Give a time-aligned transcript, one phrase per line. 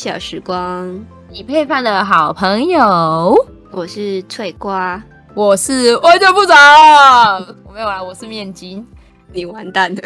[0.00, 3.36] 小时光，你配饭的好朋友，
[3.70, 5.02] 我是脆瓜，
[5.34, 6.56] 我是外交部长，
[7.66, 8.82] 我没有啊，我是面筋，
[9.30, 10.00] 你完蛋了，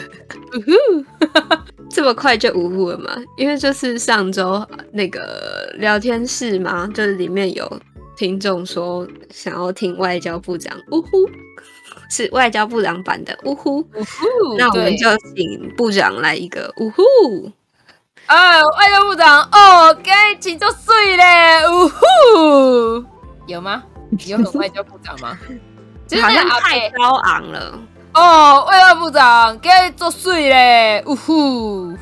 [1.89, 3.15] 这么快就呜呼了吗？
[3.37, 7.81] 因为就是上周那个聊天室嘛，就是里面有
[8.17, 11.09] 听众说想要听外交部长呜呼。
[12.11, 17.03] 是外交部长版的呜呼，呜呼，那我们就请部长来一个呜呼。
[18.27, 23.05] 啊，外交部长哦，该请就睡嘞，呜呼，
[23.47, 23.83] 有吗？
[24.27, 25.39] 有很外交部长吗？
[26.23, 27.79] 好像太高昂了
[28.15, 31.93] 哦，外交部长该做睡嘞，呜呼。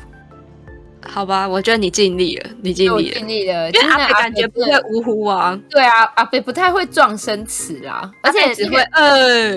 [1.05, 3.69] 好吧，我觉得你尽力了，你尽力了，尽力了。
[3.71, 5.59] 因为阿北感觉不会呜呼啊。
[5.69, 9.55] 对啊，阿北不太会撞生词啦，而且只会哎。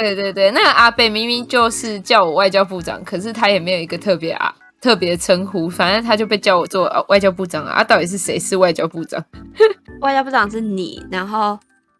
[0.00, 7.72] 对对对，那个阿北明明就是叫我外交部长，可是他也没有一个特别啊特别的称呼，反正他就被叫我做外交部长啊。
[7.80, 9.24] 啊，到底是谁是外交部长？
[10.00, 11.58] 外交部长是你，然后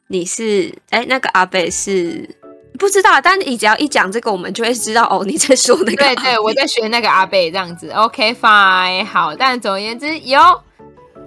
[0.08, 2.36] 你是哎，那个阿北是。
[2.78, 5.96] 不知道，但你只要一讲这个，我们就会知道哦，你在说那个。
[5.96, 7.90] 对对，我在学那个阿贝这样子。
[7.90, 9.34] OK fine，好。
[9.34, 10.40] 但总而言之，有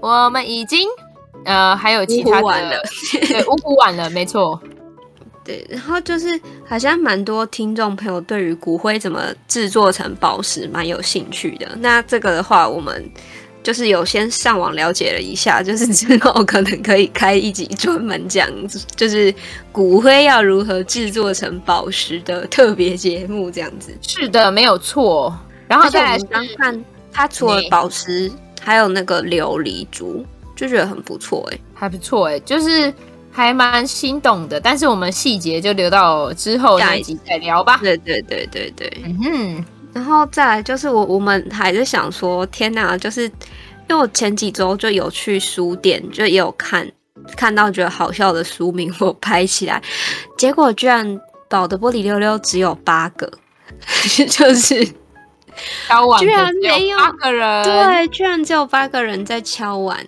[0.02, 0.88] 我们已经
[1.44, 2.82] 呃还有其他的，
[3.28, 4.62] 对，呜呼完了，没错。
[5.52, 11.68] 对，然后就是好像蛮多听众朋友对于骨灰怎么制作成宝石蛮有兴趣的。
[11.80, 13.10] 那这个的话，我们。
[13.64, 18.50] 就是有先上网了解了一下，就是之后 可能可以开一集专门讲，
[18.96, 19.32] 就是
[19.72, 23.96] 骨灰要如何制作成宝石的特别节目这样子。
[24.02, 25.32] 是的，没有错。
[25.68, 32.92] 然后再来刚看，它除了宝石，还有那个琉璃珠，就觉得很不错哎，还不错哎，就是
[33.32, 34.60] 还蛮心动的。
[34.60, 37.80] 但是我们细节就留到之后那一集再聊吧。
[37.82, 39.66] 对对对对对，嗯哼。
[39.94, 43.32] 然后再来就是我我们还是想说，天哪，就是因
[43.90, 46.90] 为我前几周就有去书店，就也有看
[47.36, 49.82] 看到觉得好笑的书名，我拍起来，
[50.38, 53.30] 结果居然宝的玻璃溜溜只有八个，
[54.30, 54.88] 就是
[55.90, 60.06] 敲碗，居然没有八个人，对，居然只有八个人在敲碗。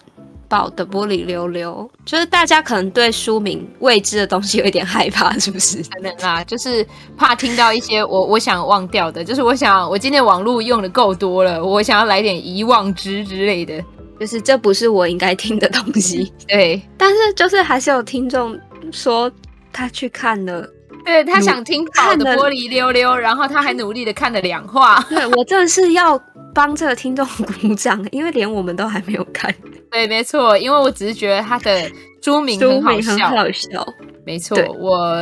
[0.54, 5.82] 宝的玻璃溜溜，就是大家可能对书名未知的东西有一点害怕，是不是？
[5.82, 6.86] 可能啊，就是
[7.18, 13.84] 怕听到一些我我想忘掉的，就是我想我今天网络用的够多了，我想要来点遗忘之之类的，
[14.20, 16.32] 就是这不是我应该听的东西。
[16.48, 18.56] 对，但是就是还是有听众
[18.92, 19.32] 说
[19.72, 20.70] 他去看了，
[21.04, 25.04] 对他想听宝的玻璃溜溜，然后他还努力的看了两话。
[25.10, 26.20] 对，我真的是要
[26.54, 29.54] 帮这个听众鼓掌，因为连我们都还没有看。
[29.92, 33.86] 对，没错，因为我只是觉得他的书名很好笑，很好笑。
[34.26, 35.18] 没错，我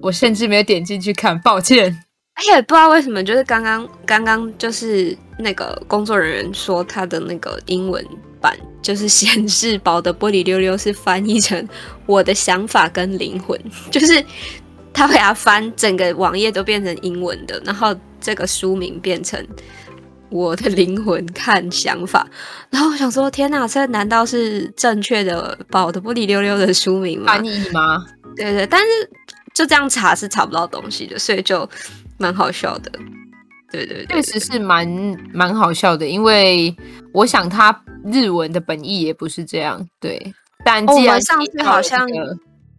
[0.00, 1.86] 我甚至没有点进去看，抱歉。
[2.36, 8.02] 而且不知道为什么，就是刚刚刚刚就是那个工作人员说他的那个英文
[8.40, 11.68] 版就是显示宝的玻璃溜溜是翻译成
[12.06, 13.60] 我的想法跟灵魂，
[13.90, 14.24] 就是
[14.92, 19.46] 他会把翻整个网页都变成英文的，然后这个书名变成。
[20.32, 22.24] 我的灵魂看想法，
[22.70, 27.32] 然后我想说，天哪，这难道是正确的《宝的玻璃溜溜》的书名吗？
[27.32, 28.04] 翻译吗？
[28.36, 28.86] 对对，但是
[29.56, 31.68] 就这样查是查不到东西的，所以就
[32.16, 32.92] 蛮好笑的。
[33.72, 34.86] 对对，对，确实是蛮
[35.34, 36.72] 蛮好笑的，因为
[37.12, 39.84] 我想他日文的本意也不是这样。
[39.98, 40.32] 对，
[40.64, 42.08] 但既然、哦、上次好像，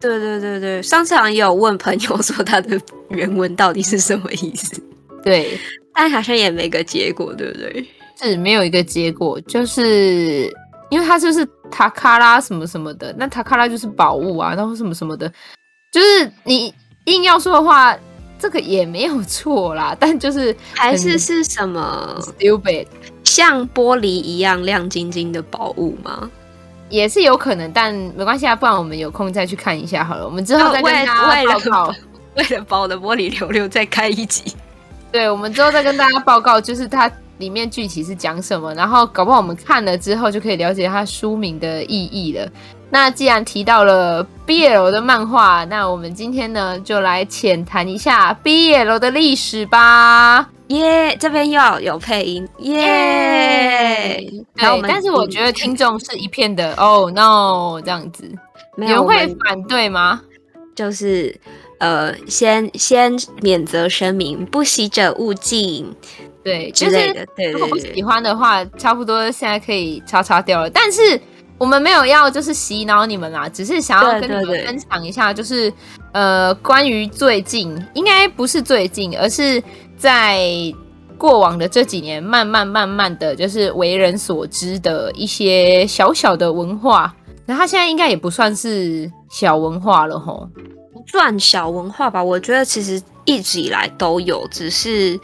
[0.02, 4.82] 对对对对，上次好像也有问朋友说他的原文到底是什么意思。
[5.24, 5.58] 对。
[5.94, 7.86] 但好像也没个结果，对不对？
[8.18, 10.50] 是没有一个结果，就是
[10.88, 15.30] 因为它就是塔卡拉什么什么的，那塔卡拉就是宝物啊，然后什么什么的，
[15.92, 16.72] 就是你
[17.04, 17.94] 硬要说的话，
[18.38, 19.94] 这个也没有错啦。
[20.00, 22.86] 但就是还是是什么 stupid，
[23.22, 26.30] 像玻璃一样亮晶晶的宝物吗？
[26.92, 30.26] 也是有可能，但没关系啊，不然我们有空再去看一下好了。
[30.26, 31.14] 我们之后再跟大家
[31.46, 31.94] 报告，
[32.36, 34.54] 为了宝的玻璃溜溜再开一集。
[35.10, 42.46] 对，我们之后再跟大家报告，就是它里面具体是讲什么，然后搞不好我们看了之后就可以了解它书名的意义了。
[42.90, 50.46] 那既然提到了 BL 的漫画，那我们今天呢就来浅谈一下 BL 的历史吧。
[50.72, 54.16] 耶，这边又要有配音，耶。
[54.54, 58.24] 对，但是我觉得听众是一片的，Oh no，这样子，
[58.76, 60.20] 你们会反对吗？
[60.74, 61.38] 就是。
[61.82, 65.92] 呃，先先免责声明，不喜者勿进，
[66.44, 67.26] 对之类的。
[67.36, 70.70] 对，如果不喜欢的话，差不多现在可以叉叉掉了。
[70.70, 71.20] 但是
[71.58, 75.72] 我们没有要就是洗脑你们啦，只是想要跟你们分享一下，就是
[76.12, 79.60] 呃，关于最近，应该不是最近，而是
[80.02, 80.44] 在
[81.16, 87.14] 过往的这几年，慢慢慢慢的就是为人所知的一些小小的文化。
[87.46, 90.48] 那他现在应该也不算是小文化了吼，
[90.92, 92.20] 不算小文化吧？
[92.20, 95.16] 我觉得其实一直以来都有，只是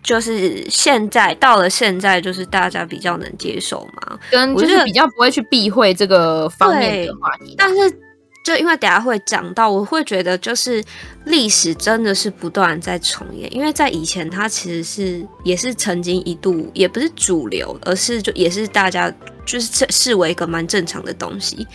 [0.00, 8.03] 就是现在到了现在，就是大家比较能接受嘛，跟就是比较不会去避讳这个方面的话题，但是。
[8.44, 10.84] 就因为等下会讲到，我会觉得就是
[11.24, 19.10] 历史真的是不断在重演，因为在以前它其实是也是曾经一度也不是主流，而是就也是大家
[19.46, 21.66] 就是视为一个蛮正常的东西，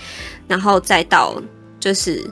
[0.47, 1.41] 然后再到
[1.79, 2.23] 就是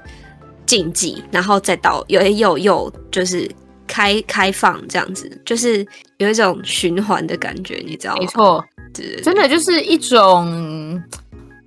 [0.67, 3.49] 禁忌，然后再到又又又就是
[3.87, 5.83] 开开放这样子，就是
[6.17, 8.19] 有一种循环的感觉，你知道吗？
[8.21, 8.63] 没错，
[9.23, 11.03] 真的就是一种。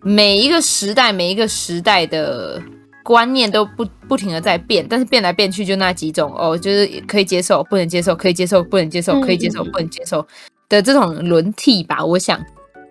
[0.03, 2.61] 每一个时代，每一个时代的
[3.03, 10.27] 观念都不不停的在变，但是变来变去就那几种哦，就是可以接受，不能接受，可以接受，不能接受，可以接受，不能接受
[10.69, 12.03] 的这种轮替吧。
[12.03, 12.41] 我想，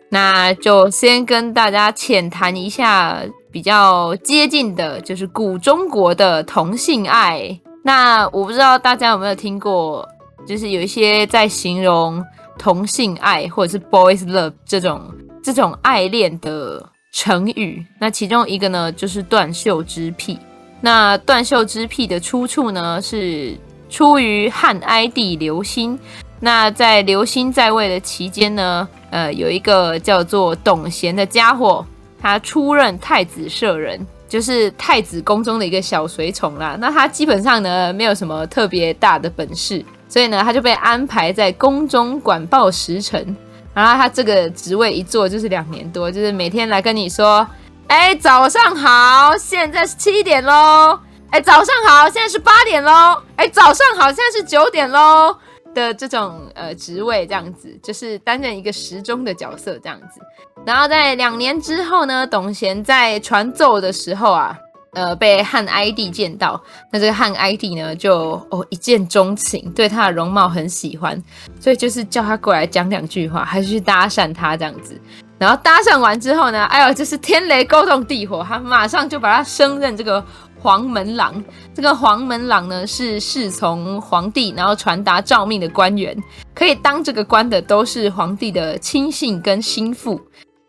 [0.10, 7.60] 那就先跟大家浅谈一下比较接近的，就是古中国的同性爱。
[7.84, 10.08] 那我不知道大家有没有听过，
[10.46, 12.24] 就是有一些在形容
[12.58, 15.02] 同性爱或者是 boys love 这种
[15.42, 16.88] 这种爱恋的。
[17.12, 20.40] 成语，那其中一个呢，就是断袖之癖。
[20.82, 23.58] 那断袖之癖的出处呢，是
[23.90, 26.00] 出于汉哀帝刘欣。
[26.40, 31.86] 那在刘欣在位的期间呢，呃，有一个叫做董贤的家伙，
[32.22, 36.78] 他出任太子舍人，就是太子宫中的一个小随从啦。
[36.80, 43.36] 那他基本上呢，没有什么特别大的本事，所以呢，他就被安排在宫中管报时辰。
[43.80, 47.48] 然后他这个职位一做就是两年多，就是每天来跟你说，
[47.88, 51.00] 哎，早上好，现在是七点喽，
[51.30, 55.34] 哎，早上好，现在是八点喽，哎，早上好，现在是九点喽
[55.74, 60.20] 的这种呃职位，这样子就是担任一个时钟的角色这样子。
[60.66, 64.58] 然后在两年之后呢，董贤在传奏的时候啊。
[64.94, 66.60] 呃，被汉哀帝见到，
[66.92, 71.22] 那这个汉哀帝呢，就哦一见钟情，对他的容貌很喜欢，
[71.60, 75.00] 所以就是叫他过来讲两句话，还是去搭讪他这样子。
[75.38, 80.22] 然后搭讪完之后呢，哎呦，就是天雷勾动地火，他马上就把他升任这个
[80.60, 81.42] 黄门郎。
[81.74, 86.18] 这个黄门郎呢，是侍从皇帝，然后传达诏命的官员，
[86.54, 90.20] 可以当这个官的都是皇帝的亲信跟心腹。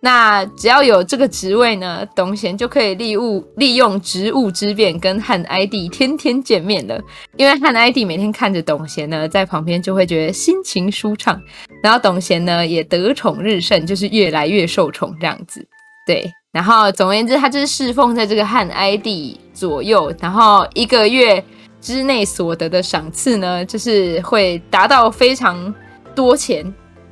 [0.02, 6.98] 那只要有这个职位呢，董贤就可以利物利用职务之便跟汉哀帝天天见面了。
[7.36, 11.38] 因为汉哀帝每天看着董贤呢，在旁边就会觉得心情舒畅，
[11.82, 15.62] 然后董贤呢也得宠日盛，就是越来越受宠这样子。
[16.06, 21.44] 对，然后总而言之，他就是侍奉在这个汉哀帝左右，然后一个月
[21.78, 25.72] 之内所得的赏赐呢，就是会达到非常
[26.14, 26.64] 多钱，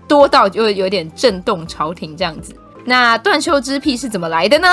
[0.09, 2.55] 多到就有点震动朝廷这样子。
[2.89, 4.67] 那断袖之癖是怎么来的呢？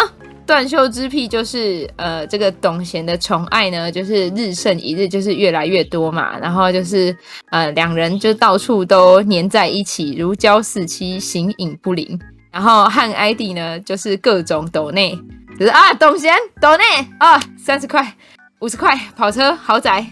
[0.48, 6.38] 断袖之癖就是呃，这个董贤的宠爱呢，就是日甚一日，就是越来越多嘛。
[6.40, 7.16] 然后就是
[7.50, 12.18] 呃，两人就到处都黏在一起，如胶似漆，形影不离。
[12.52, 15.20] 然后汉哀帝呢，就是各种斗内，
[15.60, 16.84] 就是啊，董贤斗内
[17.20, 18.16] 啊，三十块、
[18.60, 20.06] 五十块，跑车、豪宅，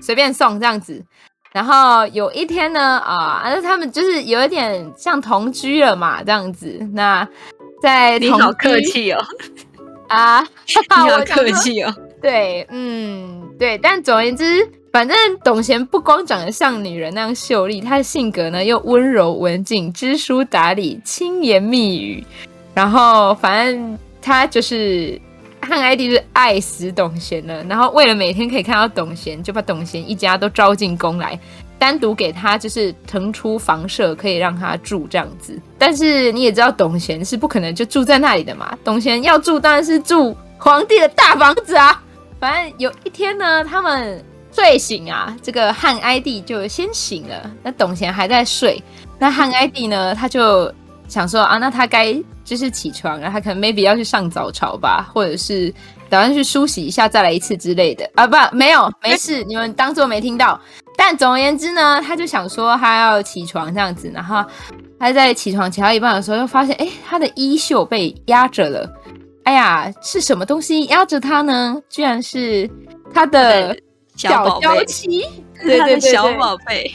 [0.00, 1.00] 随便送这样子。
[1.54, 6.76] 然后有一天呢，啊，那他们就是有一点像同居了嘛，这样子。
[6.92, 7.26] 那
[7.80, 9.24] 在同居，你好客气哦，
[10.10, 11.94] 啊，你好客气哦。
[12.20, 13.78] 对，嗯，对。
[13.78, 22.24] 但总而言之，反正董贤不光长得像女人那样秀丽，她的性格呢又温柔文静、知书达理、轻言密语。
[22.74, 25.20] 然后反正她就是。
[25.64, 31.38] 汉哀帝是爱死董贤了，然后为了每天可以看到董贤，就把董贤一家都招进宫来，
[31.78, 35.58] 单独给他就是腾出房舍，可以让他住这样子。
[35.78, 38.76] 但是你也知道，董贤是不可能就住在那里的嘛。
[38.84, 42.02] 董贤要住当然是住皇帝的大房子啊。
[42.38, 48.82] 反正有一天呢，他们睡醒啊，这个汉哀帝就先醒了，那董贤还在睡。
[49.18, 50.72] 那汉哀帝呢，他就
[51.08, 52.14] 想说啊，那他该。
[52.44, 55.72] 就是起床，然后他可能 maybe 要去上早朝吧，或者是
[56.08, 60.60] 打算去梳洗一下，再来一次之类的啊，不，没有，没事， 你们当做没听到。
[60.96, 64.44] 但总而言之呢，他就想说他要起床这样子，然后
[65.00, 68.88] 他在起床起到一半的时候，又发现哎，他的衣袖被压着了。
[69.44, 71.80] 哎呀，是什么东西压着他呢？
[71.88, 72.70] 居然是
[73.12, 73.76] 他的
[74.16, 75.26] 小娇妻，
[75.60, 76.94] 对对对，小宝贝。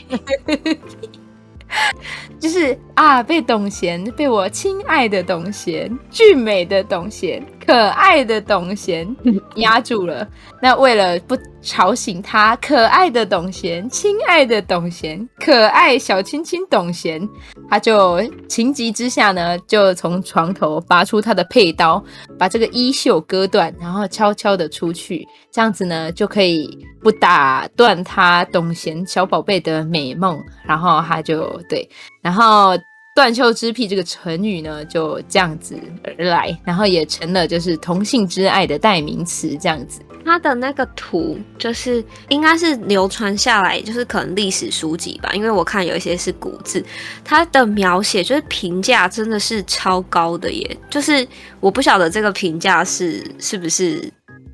[2.40, 9.16] 就是啊，被董贤，被我亲爱的董贤，俊美的董贤，可可爱的董贤
[9.58, 10.28] 压住了。
[10.60, 17.22] 那为了不吵醒他，可爱的董贤，亲爱的董贤，可爱小亲亲董贤，
[17.70, 22.04] 他就情急之下呢，就从床头拔出他的佩刀，
[22.40, 26.68] 把这个衣袖割断，然后悄悄的出去，这样子呢就可以
[27.04, 30.44] 不打断他董贤小宝贝的美梦。
[30.66, 31.88] 然后他就对，
[32.24, 32.76] 然后。
[33.20, 39.58] 断袖之癖这个成语呢，就这样子而来，然后也成了就是同性之爱的代名词。
[39.60, 46.82] 这样子，它的那个图就是应该是流传下来，就是可能历史书籍吧，因为我看有一些是古字，
[47.26, 50.78] 它的描写就是评价真的是超高的耶。
[50.90, 51.28] 就是
[51.60, 54.10] 我不晓得这个评价是是不是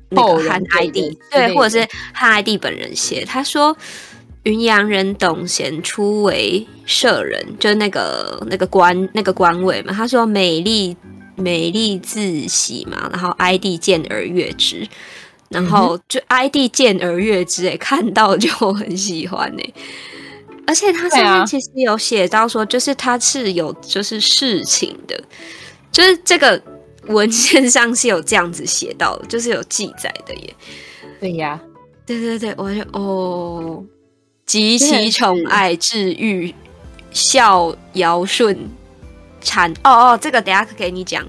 [0.08, 3.76] 那个汉 ID 对，或者是汉 ID 本人写，他说。
[4.46, 9.92] 云阳人董贤初为舍人，就是那个那个官那个官位嘛。
[9.92, 10.96] 他说美丽
[11.34, 14.86] 美丽自喜嘛，然后 ID 见而悦之，
[15.48, 19.72] 然后就 ID 见而悦之，哎，看到就很喜欢哎。
[20.64, 25.20] 而且他上面其实有写到说，就是他是有就是事情的，
[25.90, 26.62] 就是这个
[27.08, 30.54] 文献上是有这样子写到的，就是有记载的耶。
[31.18, 31.60] 对呀，
[32.06, 33.84] 对对对，我就哦。
[34.46, 36.54] 极其宠爱，治愈，
[37.10, 38.56] 孝尧舜，
[39.40, 41.26] 产哦哦，这个等下给你讲。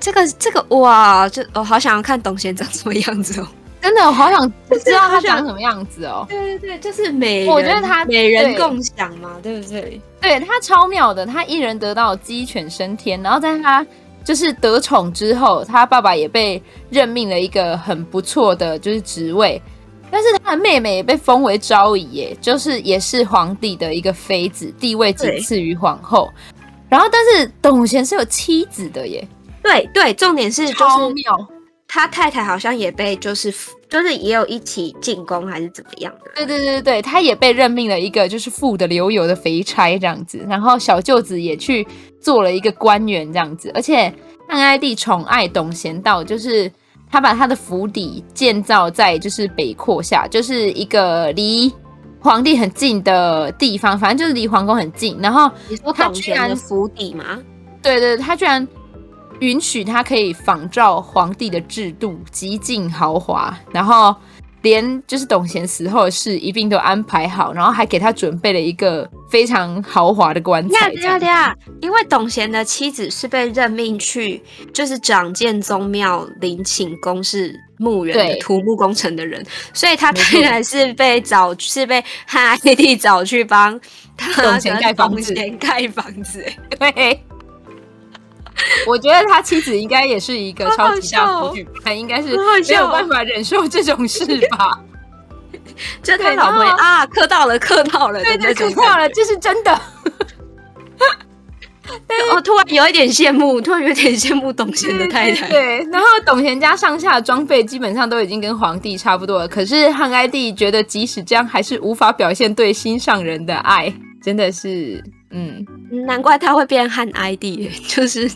[0.00, 3.48] 这个这个哇，就我好想要看董贤长什么样子哦！
[3.82, 4.50] 真的，我好想
[4.84, 6.26] 知道他长什么样子哦。
[6.28, 10.00] 对对对，就是美，我觉得他美人共享嘛，对不对？
[10.20, 13.22] 对，他超妙的，他一人得到，鸡犬升天。
[13.22, 13.86] 然后在他
[14.24, 19.60] 就是得宠之后，他爸爸也被任命了一个很不错的就是职位。
[20.16, 26.32] 但是他的妹妹也被封为昭仪，耶，就是也是皇帝的一个妃子，地位仅次于皇后。
[26.88, 29.28] 然后，但是董贤是有妻子的耶。
[29.62, 31.14] 对对，重点是就是
[31.86, 33.52] 他太太好像也被就是
[33.90, 36.30] 就是也有一起进宫还是怎么样的。
[36.34, 40.42] 对对对对，他也被任命了一个就是富的流油的肥差这样子。
[40.48, 41.86] 然后小舅子也去
[42.22, 44.10] 做了一个官员这样子，而且
[44.48, 46.72] 汉哀帝宠爱董贤到就是。
[47.10, 51.72] 他把他的府邸建造在就是北阔下，就是一个离
[52.20, 55.18] 皇帝很近的地方，反正就是离皇宫很近。
[55.20, 55.50] 然后
[55.94, 57.38] 他居然府邸吗？
[57.82, 58.66] 对对，他居然
[59.40, 63.56] 允许他可以仿照皇帝的制度，极尽豪华。
[63.72, 64.14] 然后。
[64.66, 70.90] 连就是董贤死后的事一并都安排好，然后还给他准备了一个非常豪华的棺材。
[70.90, 74.42] 对呀对呀，因为董贤的妻子是被任命去
[74.74, 79.40] 就是掌建宗庙陵寝宫是墓园的土木工程的人，
[79.72, 83.80] 所以他当然是被找是被他弟弟找去帮
[84.16, 86.44] 他董贤盖房子， 盖房子。
[86.76, 87.20] 对。
[88.86, 92.36] 我觉得他妻子应该也是一个超级大腐女，他应该是
[92.68, 94.80] 没有办法忍受这种事 吧？
[96.02, 99.78] 就他老婆啊，磕到了，磕到了，对，磕到了，这是真的。
[102.34, 105.48] 我突然有一点羡慕，突然有点羡慕董贤的太太。
[105.48, 113.92] 对，然后董贤家上下的装备基本上都已经跟皇帝差不多了，可是汉哀帝觉得即使这样，还是无法表现对心上人的爱，
[114.22, 115.64] 真的是，嗯，
[116.06, 118.28] 难怪他会变汉哀帝，就是。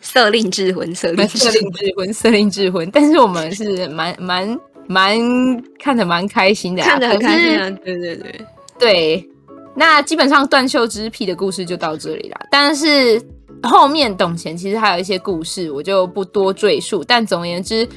[0.00, 1.48] 色令智昏，色令智
[1.96, 2.90] 昏，色令智昏。
[2.90, 5.18] 但是我们是蛮蛮蛮
[5.78, 7.70] 看得蛮开心的，看得很开心啊！
[7.84, 8.40] 对对对
[8.78, 9.28] 对。
[9.74, 12.36] 那基本上断袖之癖的故事就到这里了。
[12.50, 13.20] 但是
[13.62, 17.04] 后面董贤其实还有一些故事，我就不多赘述。
[17.06, 17.88] 但总而言之，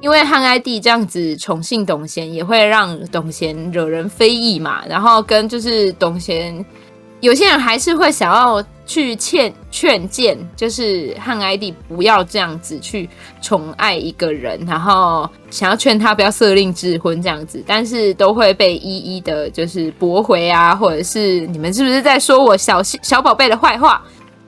[0.00, 4.84] 因为汉哀帝这样子宠幸董贤，也会让董贤惹人非议嘛。
[4.88, 6.64] 然后跟就是董贤。
[7.20, 13.08] 有些人还是会想要去劝劝谏，就是汉哀帝不要这样子去
[13.42, 24.02] 宠爱一个人，然后想要劝他不要色令智昏这样子，但是都会被一一的，就是驳回啊，或者是你们是不是在说我小小宝贝的坏话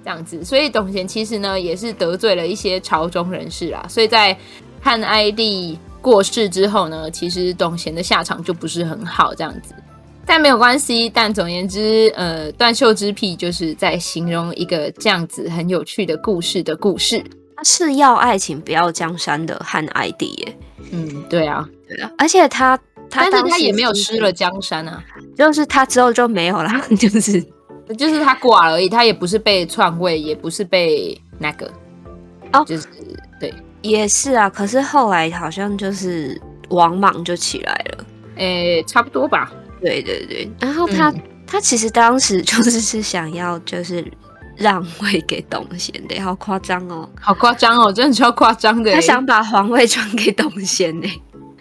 [0.04, 0.44] 这样子？
[0.44, 4.36] 所以董贤其实呢也是得罪了一些朝中人士啊，所以在
[4.80, 9.74] 汉哀帝过世之后呢，其实董贤的下场就不是很好这样子。
[10.26, 17.22] 但没有关系，但总而言之，呃，断袖之癖就是在形容一个这样子很有趣的故事的故事。
[17.56, 20.56] 他是要爱情不要江山的汉哀帝耶。
[20.92, 22.76] 嗯，对啊，对啊，而且他，
[23.10, 25.02] 他但是他也没有失了江山啊，
[25.36, 27.44] 就是他之后就没有了， 就是
[27.98, 31.70] 就是他挂了而已，他也不是被篡位，也不是被那个，
[32.52, 32.86] 哦，就是
[33.38, 34.48] 对，也是啊。
[34.48, 38.04] 可是后来好像就是王莽就起来了，
[38.36, 39.52] 诶，差不多吧。
[39.80, 44.04] 对对对，然后他、嗯、他其实当时 就是是想要就是
[44.56, 48.92] 让位给董贤的，好夸张哦，好夸张哦，真的超夸张的。
[48.92, 51.08] 他想把皇位传给董贤呢，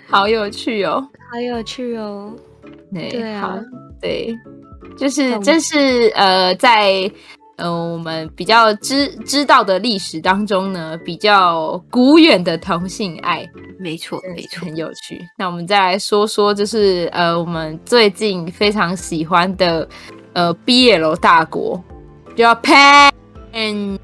[0.08, 2.34] 好有趣哦，好有趣哦。
[2.94, 3.60] 对，对啊，
[4.02, 4.36] 对，
[4.98, 7.12] 就是这是呃在。
[7.60, 13.46] 呃，我们比较知知道的历史当中呢，比较古远的同性爱，
[13.78, 15.20] 没错，没错，很有趣。
[15.38, 19.88] 那我们再来说说，就是呃，我们最近非常喜欢的
[20.32, 21.84] 呃，BL 大国，
[22.36, 23.12] 叫 Japan，
[23.52, 24.00] 泱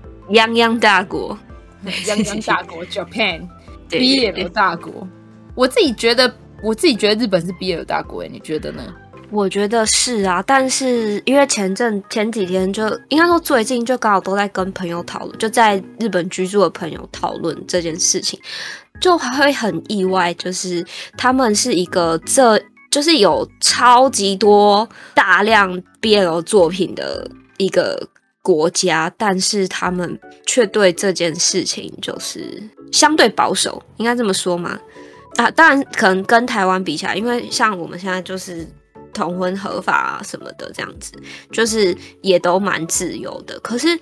[0.52, 1.38] 泱大国，
[1.86, 5.08] 泱泱大国 Japan，BL 大国。
[5.56, 6.30] 我自己觉得，
[6.62, 8.84] 我自己觉得日本是 BL 大国，哎，你觉得呢？
[9.32, 18.40] 我觉得是啊，但是因为前阵前几天就应该说最近就刚好都在跟朋友讨论，就在日本居住的朋友讨论这件事情，
[19.02, 20.86] 就会很意外，就是
[21.18, 28.08] 他们是一个这就是有超级多大量 BL 作品的一个
[28.42, 34.80] 国家，但是他们却对这件事情就是相对保守，应该这么说吗？
[35.38, 38.66] 啊，当然可能跟台湾比起来，因为像我们现在就是。
[39.16, 41.14] 同婚合法啊什么的，这样子
[41.52, 43.58] 就是也都蛮自由的。
[43.62, 43.98] 可是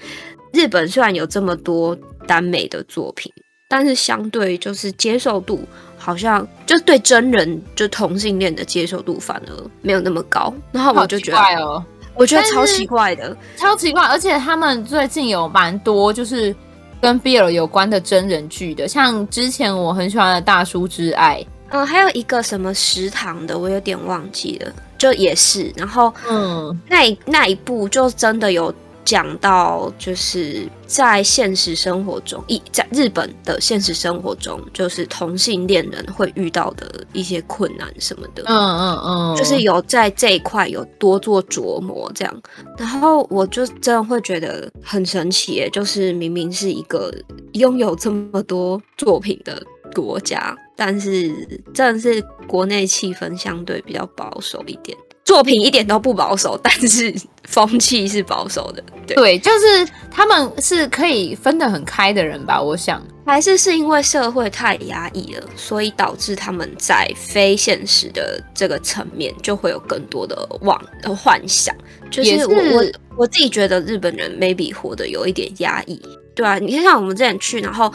[0.51, 3.31] 日本虽然有这么多耽美的作品，
[3.69, 5.63] 但是相对就是接受度
[5.97, 10.53] 好像就对真人就同性恋的接受度反而没有那么高。
[10.71, 11.83] 然后我就觉得，哦，
[12.15, 14.03] 我觉得超奇怪的，超奇怪。
[14.03, 16.55] 而且他们最近有蛮多就是
[17.01, 24.71] 跟 BL 有关的真人剧的，像之前我很喜欢的大叔之爱，嗯，还有一个什么食堂的，我有点忘记了。
[25.03, 42.41] 就也是，然后嗯，那一那一部就真的有讲到，就是在现实生活中，一在日本的现实生活中，就是同性恋人会遇到的一些困难什么的，嗯嗯嗯，就是有在这一块有多做琢磨这样，
[42.77, 47.13] 然后我就真的会觉得很神奇，就是明明是一个
[47.55, 49.61] 拥有这么多作品的
[49.93, 50.55] 国家。
[50.75, 51.31] 但是
[51.71, 58.83] 真的是国内气氛相对比较保守一点，作品一点都不保守，但是风气是保守的。
[59.05, 62.59] 对，对，就是他们是可以分得很开的人吧？
[62.59, 71.73] 我想，还是是因为社会太压抑了，所以导致他们在非现实的这个层面就会有更多的妄的幻想。
[72.09, 72.85] 就是我是我
[73.19, 76.01] 我自己觉得日本人 maybe 活得有一点压抑，
[76.33, 77.93] 对啊，你看像我们之前去，然后。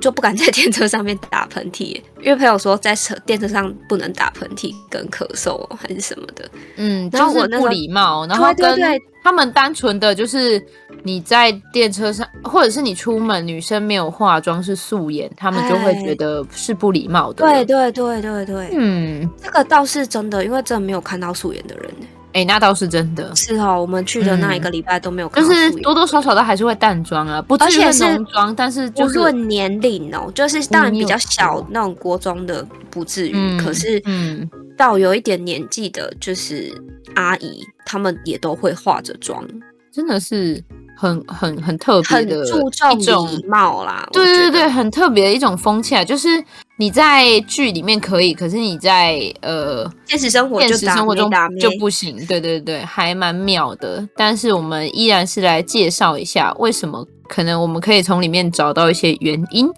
[0.00, 6.48] 就不敢在电车上面打喷嚏，因为朋友说在车电车上不能打喷嚏跟咳嗽还是什么的。
[6.76, 8.78] 嗯，然后我那不礼貌，然后跟
[9.22, 10.62] 他们单纯的就是
[11.02, 17.44] 你在电车上，或者是你出门，女生没有化妆是素颜，他们就会觉得是不礼貌的。
[17.44, 21.90] 对对对对对，嗯，这个倒是真的，因为真的没有看到素颜的人。
[22.34, 23.34] 哎、欸，那倒是真的。
[23.36, 36.72] 是哦，我们去的那一个礼拜都没有就是多多少少都还是会淡妆啊，不至于浓妆，但是就是论年龄哦，就是当然比较小那种国中的不至于，嗯、可是嗯，到有一点年纪的，就是
[37.14, 39.46] 阿姨，她们也都会化着妆，
[39.92, 40.60] 真的是
[40.96, 44.08] 很很很特别的，很注重礼貌啦。
[44.12, 46.28] 对对对，很特别的一种风气啊，就是。
[46.76, 52.16] 你在剧里面可以，可是你在呃现实生活现实生活中就不行。
[52.26, 54.06] 对对对，还蛮妙的。
[54.16, 59.68] 但是我们依然是来介绍一下为什么可能我们可以从里面找到一些原因。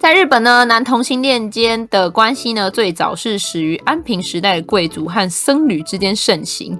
[0.00, 6.78] 在日本呢，男同性恋间的关系呢，最早是始于安平时代的贵族和僧侣之间盛行，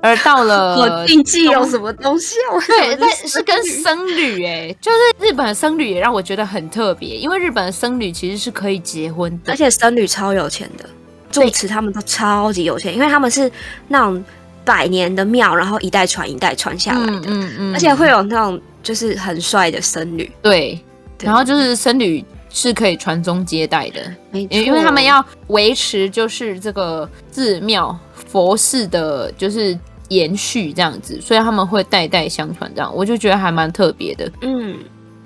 [0.00, 2.56] 而到了 我禁忌有什么东西啊？
[2.66, 4.96] 对，但是跟僧侣哎、欸，就是
[5.28, 10.88] 日本的僧侣也让我觉得很特别，因为日本的僧侣其实是可以结婚的，而且僧侣超有钱的，
[11.30, 13.52] 住持他们都超级有钱，因为他们是
[13.88, 14.24] 那种
[14.64, 20.82] 百年的庙，然后一代传一代传下来的，嗯嗯，嗯，而且会有那种就是很帅的僧侣，对，
[21.20, 22.24] 然后就是僧侣。
[22.52, 29.76] 是可以传宗接代的，因为他们要维持就是这个寺庙佛寺的，就是
[30.08, 34.30] 延续这样子，所以他们会代代相传这样，我就觉得还蛮特别的。
[34.42, 34.78] 嗯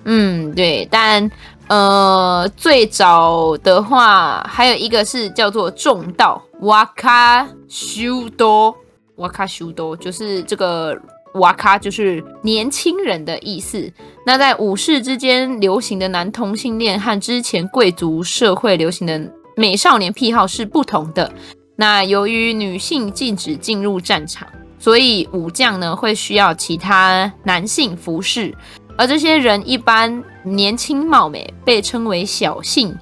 [0.05, 1.29] 嗯，对，但
[1.67, 8.75] 呃，最早的话还有一个是叫做众道瓦卡修多，
[9.17, 10.97] 瓦卡修多就是这个。
[11.38, 13.90] 瓦卡就是年轻人的意思。
[14.25, 21.33] 那在武士之间流行的男同性恋和之前贵族社会流行的美少年癖好是不同的。
[21.77, 28.55] 那由于女性禁止进入战场，所以武将呢会需要其他男性服侍，
[28.96, 32.96] 而这些人一般年轻貌美，被称为小性。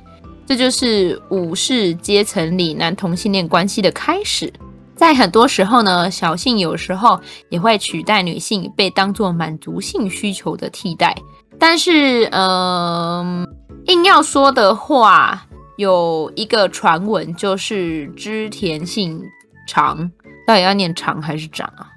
[0.47, 4.53] 这就是武士阶层里男同性恋关系的开始。
[4.97, 11.15] 在很多时候呢，小性有时候也会取代女性，被当做满足性需求的替代。
[11.59, 13.49] 但是，嗯、呃，
[13.87, 19.21] 硬要说的话，有一个传闻就是织田信
[19.67, 20.11] 长，
[20.47, 21.91] 到底要念长还是长啊？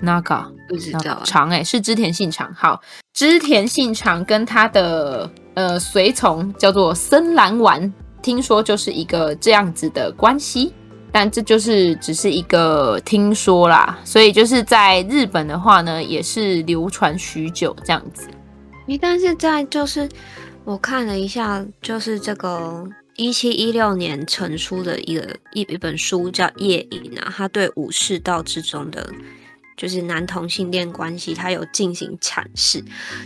[0.00, 2.52] 那个不知道、啊，长哎、欸，是织田信长。
[2.54, 2.80] 好，
[3.14, 10.74] 织田信长跟他的呃随从叫做森兰丸，听说就是一个这样子的关系。
[11.12, 18.28] 但这就是只是一个听说啦，所以就是在日本的话呢，也是流传许久这样子。
[18.86, 20.08] 你但是在就是
[20.64, 29.08] 我看了一下，就是这个一七一六年成书的一个一一本书叫《夜影》啊，他对武士道之中的
[29.76, 32.82] 就是男同性恋关系，他有进行阐释。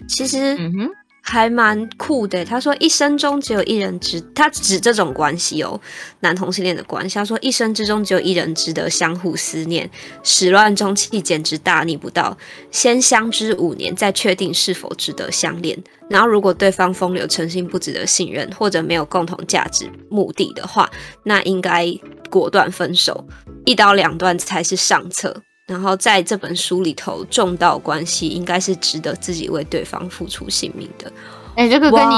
[0.09, 0.90] 其实，嗯哼。
[1.28, 5.78] 还蛮酷的，他说一生中只有一人值，他指这种关系哦，
[6.20, 7.16] 男同性恋的关系。
[7.16, 9.90] 他说一生之中只有一人值得相互思念，
[10.22, 12.36] 始乱终弃简直大逆不道。
[12.70, 15.76] 先相知五年，再确定是否值得相恋。
[16.08, 20.88] 然后如果对方风流成性，不值得信任，或者没有共同价值目的的话，
[21.24, 21.92] 那应该
[22.30, 23.26] 果断分手，
[23.64, 25.42] 一刀两断才是上策。
[25.66, 31.12] 然后在这本书里头，重道关系应该是值得自己为对方付出性命的。
[31.57, 32.14] 哎，这个跟你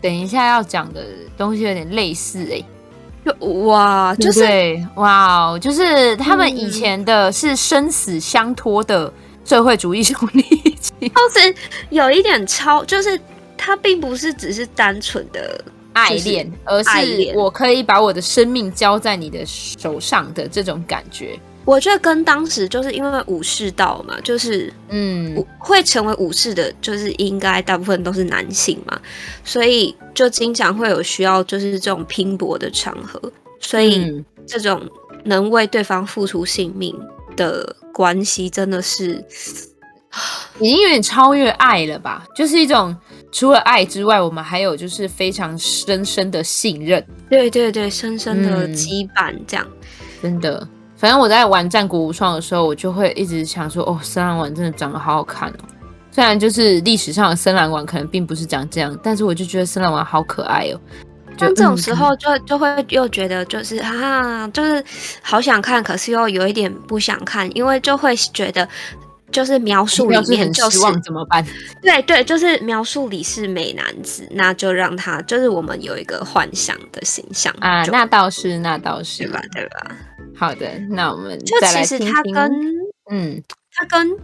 [0.00, 1.02] 等一下要讲的
[1.36, 2.62] 东西有点类似哎。
[3.64, 9.10] 哇，就是对哇，就是他们以前的是生死相托的
[9.44, 10.42] 社会主义兄弟
[10.78, 11.54] 情， 就是
[11.88, 13.18] 有一点超，就是
[13.56, 21.38] 他并不是只是单纯的爱恋，而是我可以把我的生命交在你的手上的这种感觉。
[21.64, 29.00] 我觉得跟当时就是因为武士道嘛，就是嗯，会成为武士的，就是应该大部分都是男性嘛，
[29.44, 33.20] 所以就经常会有需要，就是这种拼搏的场合，
[33.60, 34.82] 所以这种
[35.24, 36.98] 能为对方付出性命
[37.36, 39.24] 的关系，真的是
[40.58, 42.26] 已经有点超越爱了吧？
[42.34, 42.94] 就是一种
[43.30, 49.78] 除了爱之外，我们还有就是非常深深的信任，对对对，深深的羁绊，这样、嗯、
[50.22, 50.68] 真的。
[51.02, 55.54] 反正我在玩战国无双的时候，我就会一直想说，哦，深蓝丸真的长得好好看哦。
[56.12, 60.78] 虽然就是历史上的深蓝丸可能并不是长这样，但是我就觉得深蓝丸好可爱哦。
[61.36, 64.84] 就这种时候就就会又觉得就是啊，就是
[65.22, 68.68] 好想看，可是又有一点不想看，因为就会觉得
[69.32, 71.44] 就是描述里面就是望怎么办？
[71.82, 79.40] 对对，就是描述里是美男子，那就让他就是我们有一个幻想的形象啊，那倒是那倒是对吧？
[79.52, 79.96] 对吧？
[80.36, 82.52] 好的，那我们就其实他跟
[83.10, 83.42] 嗯，
[83.72, 84.16] 他跟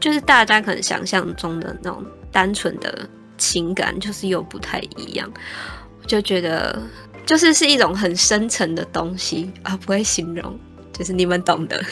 [0.00, 5.30] 就是大家可能想象中的那种单纯的情感，就是又不太一样。
[6.02, 6.80] 我就觉得
[7.26, 10.58] 就是是一种很深层的东西啊，不会形容，
[10.92, 11.82] 就是你们懂的，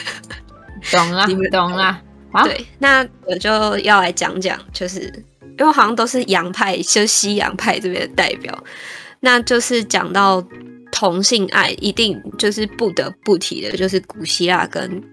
[0.91, 1.99] 懂了，你们懂了。
[2.45, 5.01] 对，那我就要来讲讲，就是
[5.57, 8.63] 因为好像都是洋派，就西洋派这边的代表，
[9.19, 10.43] 那就是讲到。
[10.95, 15.03] 同性爱一定就是不得不提的，就是古希腊跟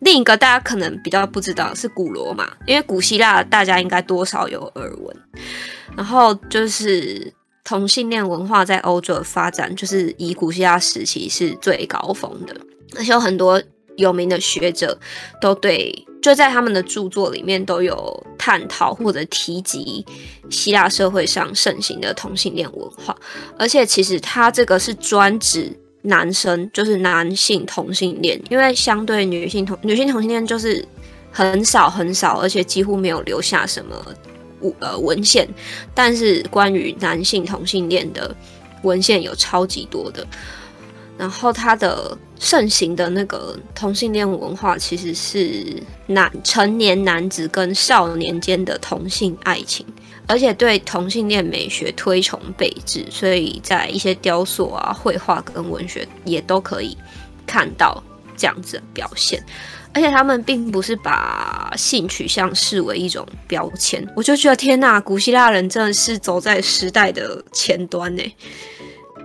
[0.00, 5.16] 另一个大家可能比较不知道是古罗马，因为古希腊大家应该多少有耳闻。
[5.96, 7.32] 然后就是
[7.64, 12.54] 同性恋文化在欧洲的发展，就是以古希腊时期是最高峰的，
[12.98, 13.60] 而且有很多
[14.00, 14.98] 有名的学者
[15.40, 16.06] 都对。
[16.22, 20.04] 就在他们的著作里面都有探讨或者提及
[20.50, 23.16] 希腊社会上盛行的同性恋文化，
[23.58, 30.86] 而且其实他这个是专指男生，就是男性同性恋，因为相对女性同女性同性恋就是
[31.32, 34.14] 很少很少，而且几乎没有留下什么
[34.78, 35.48] 呃文献，
[35.94, 38.36] 但是关于男性同性恋的
[38.82, 40.26] 文献有超级多的。
[41.20, 45.66] 然后他的盛行的那个同性恋文化，其实是
[46.06, 49.84] 男成年男子跟少年间的同性爱情，
[50.26, 56.96] 而且对同性恋美学推崇备至，所以在一些雕塑啊、绘画跟文学也都可以
[57.46, 58.02] 看到
[58.34, 59.44] 这样子的表现。
[59.92, 68.22] 而且他们并不是把性取向视为一种标签，我就觉得天呐，古希腊人真的是走在时代的前端呢。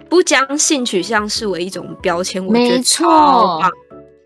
[0.09, 3.71] 不将性取向视为一种标签，我觉得超棒。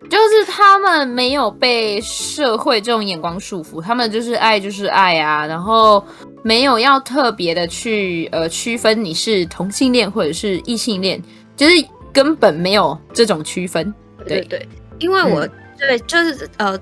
[0.10, 6.04] 就是他们没有被社会这种眼光束缚，他们就是爱就是爱啊，然后
[6.44, 11.22] 没有要特别的去呃区分你是同性恋或者是异性恋，
[11.56, 11.74] 就是
[12.12, 13.94] 根本没有这种区分。
[14.26, 16.80] 对对，对，因为我、嗯、对就是呃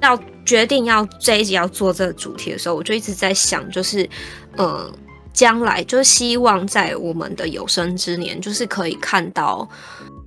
[0.00, 4.08] 要决定要这一集要做这个主题的时候，我就一直在想，就是
[4.56, 4.90] 呃。
[5.32, 9.68] 将来就是希望在我们的有生之年，就是可以看到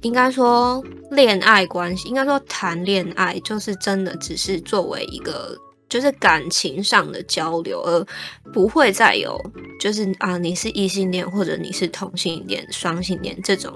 [0.02, 5.58] 应该说恋爱关系，应该说谈恋爱就是真的只是作为一个
[5.90, 8.06] 就是感情上的交流，而
[8.52, 9.40] 不会再有
[9.80, 13.74] 就是啊你是异性恋或者你是同性恋、双性恋这种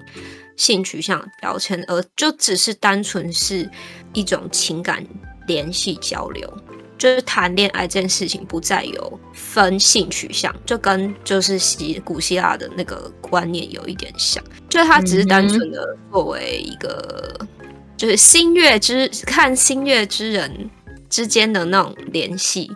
[0.55, 3.69] 性取向的标签，而就只是单纯是
[4.13, 5.05] 一种情感
[5.45, 6.51] 联系交流。
[6.97, 17.37] 就是谈恋爱这件事情不再有分性取向，就跟就是希古希腊的那个观念有一点像，就是他只是单纯的作为一个，
[17.95, 20.69] 就是星月之看星月之人
[21.07, 22.71] 之间的那种联系，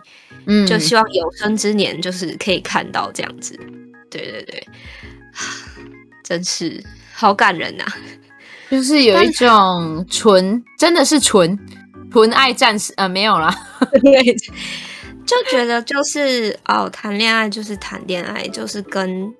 [0.46, 3.58] 嗯，就希望有生之年就是可以看到这样子，
[4.08, 4.66] 对对对，
[6.22, 6.80] 真是
[7.12, 7.96] 好感人呐、啊，
[8.70, 11.58] 就是有一种纯，真的是纯。
[12.12, 13.52] 纯爱战士啊、呃，没有啦，
[14.02, 14.36] 对，
[15.24, 19.32] 就觉得就是哦，谈恋爱就是谈恋爱，就是跟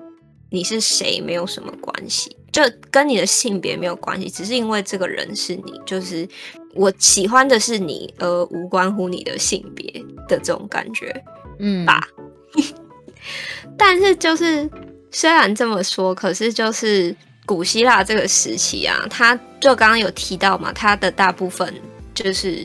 [0.50, 6.26] 你是谁没有什么关系，就跟你的性别没有关系，只是因为这个人是你，就是
[6.74, 9.86] 我喜欢的是你，而无关乎你的性别
[10.28, 11.14] 的这种感觉，
[11.58, 12.00] 嗯吧。
[13.76, 14.68] 但是就是
[15.10, 21.72] 虽然这么说，可是就是古希腊这个时期啊，他就刚刚有提到嘛，他的大部分。
[22.14, 22.64] 就是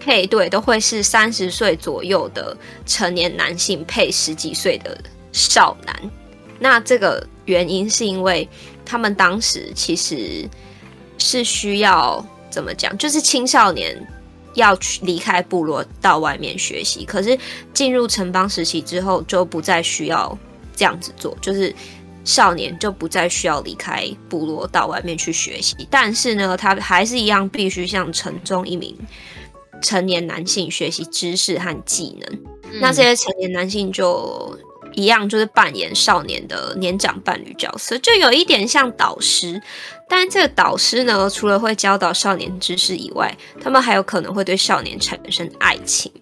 [0.00, 4.98] 配对都会是三十岁左右的成年男性配十几岁的
[5.32, 6.10] 少男，
[6.58, 8.48] 那这个原因是因为
[8.84, 10.48] 他们当时其实
[11.18, 13.96] 是需要怎么讲，就是青少年
[14.54, 17.38] 要去离开部落到外面学习，可是
[17.72, 20.38] 进入城邦时期之后就不再需要
[20.74, 21.74] 这样子做，就是。
[22.28, 28.94] 少年就不再需要离开部落到外面去学习，但是呢，他还是一样必须向城中一名
[29.80, 32.38] 成年男性学习知识和技能。
[32.64, 32.80] 嗯。
[32.82, 34.54] 那这些成年男性就
[34.92, 39.58] 一样，就是扮演少年的年长伴侣角色，就有一点像导师。
[40.06, 46.12] 但是这个导师呢，除了会教导少年知识以外，他们还有可能会对少年产生爱情。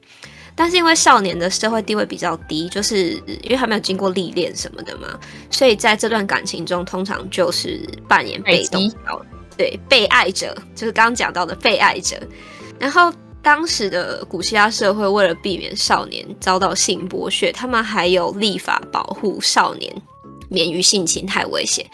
[0.56, 3.10] 但是因为少年的社会地位比较低，就是
[3.42, 5.08] 因为还没有经过历练什么的嘛，
[5.50, 8.90] 所以在这段感情中，通常就是扮演被动，
[9.56, 12.16] 对，被爱者，就是刚刚讲到的被爱者。
[12.78, 19.94] 然后当时的古希腊社会为了避免少年遭到性剥削，他们还有立法保护少年
[20.48, 21.86] 免于性侵害威胁。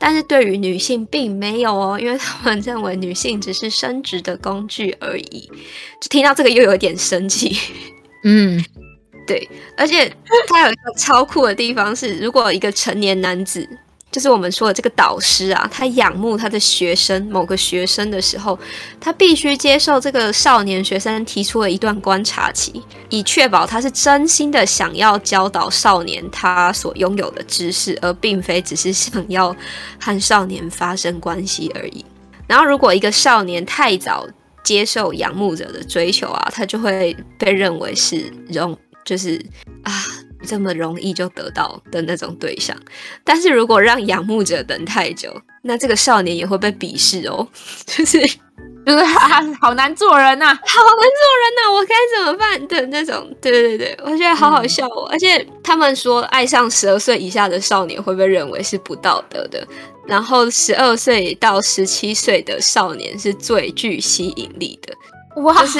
[0.00, 5.48] 但是对于女性并没有哦，因为他们认为女性只是生殖的工具而已。
[6.00, 7.56] 就听到这个又有点生气。
[8.24, 8.64] 嗯，
[9.26, 10.12] 对，而且
[10.48, 13.68] 他有一个超酷的地方是，如果一个成年男子，
[14.10, 18.58] 就是我们说的这个导师啊，他仰慕他的学生某个学生的时候，
[18.98, 29.54] 他必须接受这个少年学生提出了一段观察期，以确保他是真心的想要教导少年他所拥有的知识，而并非只是想要
[30.00, 32.04] 和少年发生关系而已。
[32.46, 34.26] 然后，如果一个少年太早，
[34.68, 39.42] 接受仰慕者的追求啊，他就会被认为是容，就是
[39.82, 39.90] 啊
[40.46, 42.76] 这么容易就得到的那种对象。
[43.24, 47.48] 但是如果让仰慕者等太久，那这个少年也会被鄙视哦，
[47.86, 48.20] 就是
[48.84, 53.34] 就是啊，好难做人呐、啊，好难做人呐、啊，我该怎么办的那种？
[53.40, 55.08] 对对对，我觉得好好笑哦。
[55.08, 59.66] 嗯、而且他们说，爱上十二岁以下的少年会被认为是不道德的。
[60.08, 65.78] 然后，十二岁到十七岁的少年是最具吸引力的，哇，就是，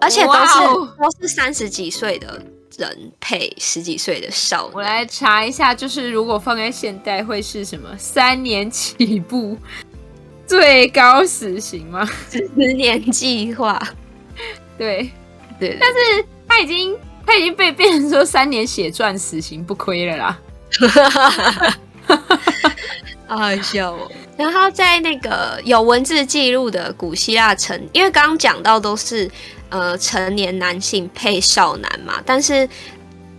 [0.00, 0.58] 而且都是
[0.98, 2.42] 都是三十几岁的
[2.76, 4.72] 人配十几岁的少年。
[4.74, 7.88] 我来查一下，就是如果放在现代会是什么？
[7.96, 9.56] 三年起步，
[10.44, 12.04] 最高死刑吗？
[12.28, 13.80] 十年计划？
[14.76, 15.08] 对
[15.60, 20.36] 对，对，但是他已经他已经被变成说三年血赚死刑不亏了啦。
[23.36, 24.10] 好好笑哦！
[24.36, 29.30] 然后在那个有文字记录的古希腊城，因为刚刚讲到都是
[29.70, 32.68] 呃成年男性配少男嘛，但是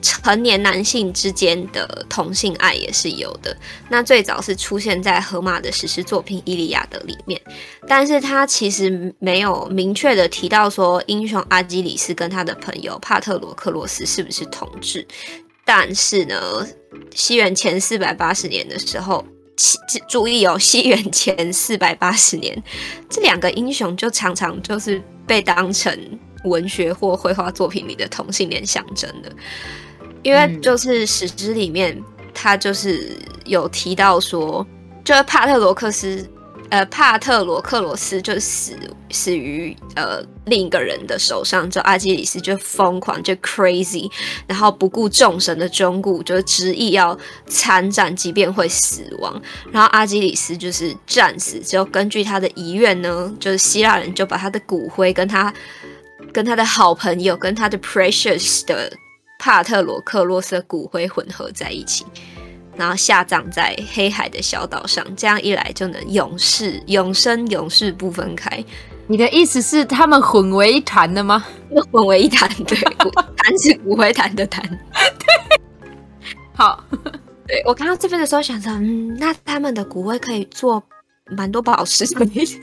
[0.01, 3.55] 成年男性之间的同性爱也是有的。
[3.87, 7.39] 那最早是出现在荷马的史诗作品《伊利亚德》里面，
[7.87, 15.05] 但是他其实没有明确的提到说英雄阿基里斯跟他的朋友帕特罗克洛斯是不是同志。
[15.65, 16.67] 但是呢，
[17.15, 19.23] 西元前四百八十年的时候。
[20.07, 22.61] 注意哦，西元前四百八十年，
[23.09, 25.97] 这两个英雄就常常就是被当成
[26.45, 29.31] 文学或绘画作品里的同性恋象征的，
[30.23, 32.01] 因为就是史诗里面
[32.33, 34.65] 他就是有提到说，
[35.03, 36.27] 就是帕特罗克斯
[36.69, 38.75] 呃帕特罗克罗斯就死
[39.11, 44.09] 死于呃另一个人的手上，之后阿基里斯就疯狂就 crazy，
[44.47, 49.41] 然后不顾众神的忠告，就执意要参战，即便会死亡。
[49.71, 55.53] 然后阿基里斯就是战死之后，根据他的遗愿呢，就是希腊人就把他的骨灰跟他
[56.31, 58.91] 跟他的好朋友跟他的 precious 的
[59.37, 62.03] 帕特罗克罗斯的骨灰混合在一起。
[62.75, 68.63] 然后下葬在黑海的小岛上，这样一来就能永世永生永世不分开。
[69.05, 71.45] 你的意思是他们混为一谈的吗？
[71.91, 72.77] 混为一谈，对，
[73.35, 74.65] 谈是骨灰坛的谈。
[74.67, 75.59] 对，
[76.55, 76.83] 好，
[77.45, 80.81] 对我看到这边的时候想说，嗯，那他们的骨灰可以做
[81.35, 82.57] 蛮多宝石的意思。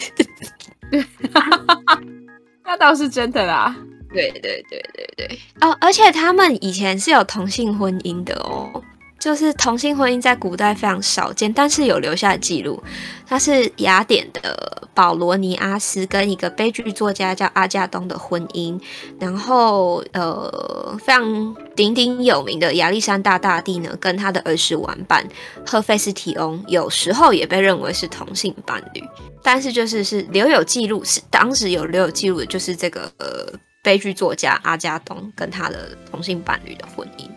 [2.64, 3.76] 那倒是真的啦。
[4.12, 5.38] 对对对对对。
[5.60, 8.82] 哦，而且他们以前是有同性婚姻的哦。
[9.20, 12.82] 就是同性婚姻在古代非常少见，但是有留下记录。
[13.28, 18.80] 他是雅典的保罗尼阿斯跟一个悲剧作家叫阿加东的婚姻，
[19.20, 25.24] 然后呃非常鼎鼎有名的亚历山大大帝呢，跟他的儿时玩伴
[25.64, 29.04] 赫菲斯提翁，有时候也被认为是同性伴侣。
[29.42, 33.52] 但是就是是留有记录，是当时有留有记录的，就是这个呃
[33.82, 37.28] 悲剧作家阿加东跟他的同性伴侣的婚姻，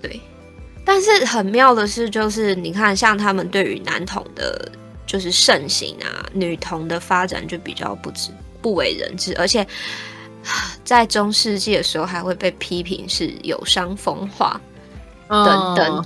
[0.00, 0.20] 对。
[0.84, 4.68] 但是很妙的是，就是你看，像他们对于男童的，
[5.06, 9.64] 就是盛行啊，女童的发展就比较不知不为人知，而且
[10.84, 14.60] 在中世纪的时候还会被批评是有伤风化
[15.28, 16.04] 等等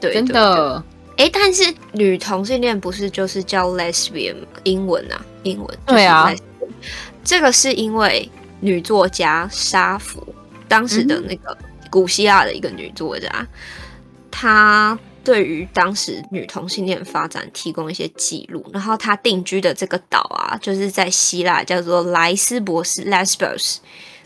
[0.00, 0.82] 对，真的。
[1.16, 4.34] 哎，但是女同性恋不是就是叫 lesbian
[4.64, 5.24] 英文啊？
[5.44, 6.34] 英文对啊。
[7.22, 10.26] 这个是因为女作家莎芙，
[10.66, 11.56] 当时的那个
[11.88, 13.28] 古希腊的一个女作家。
[13.32, 13.48] 嗯
[14.32, 23.76] 他对于当时女同性恋发展提供一些记录，然后他定居的这个岛啊，就是在希腊叫做莱斯博斯 （Lesbos）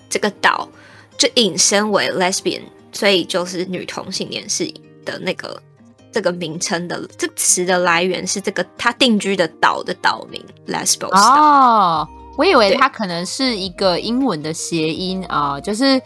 [0.08, 0.66] 这个岛，
[1.18, 4.64] 就引申为 lesbian，所以就是女同性恋是
[5.04, 5.60] 的那个
[6.10, 11.10] 这个名称的这个词的来源是这个他定居的岛的岛名 Lesbos。
[11.10, 16.00] 哦，我以为它可能是一个英文的谐音啊，呃，就是。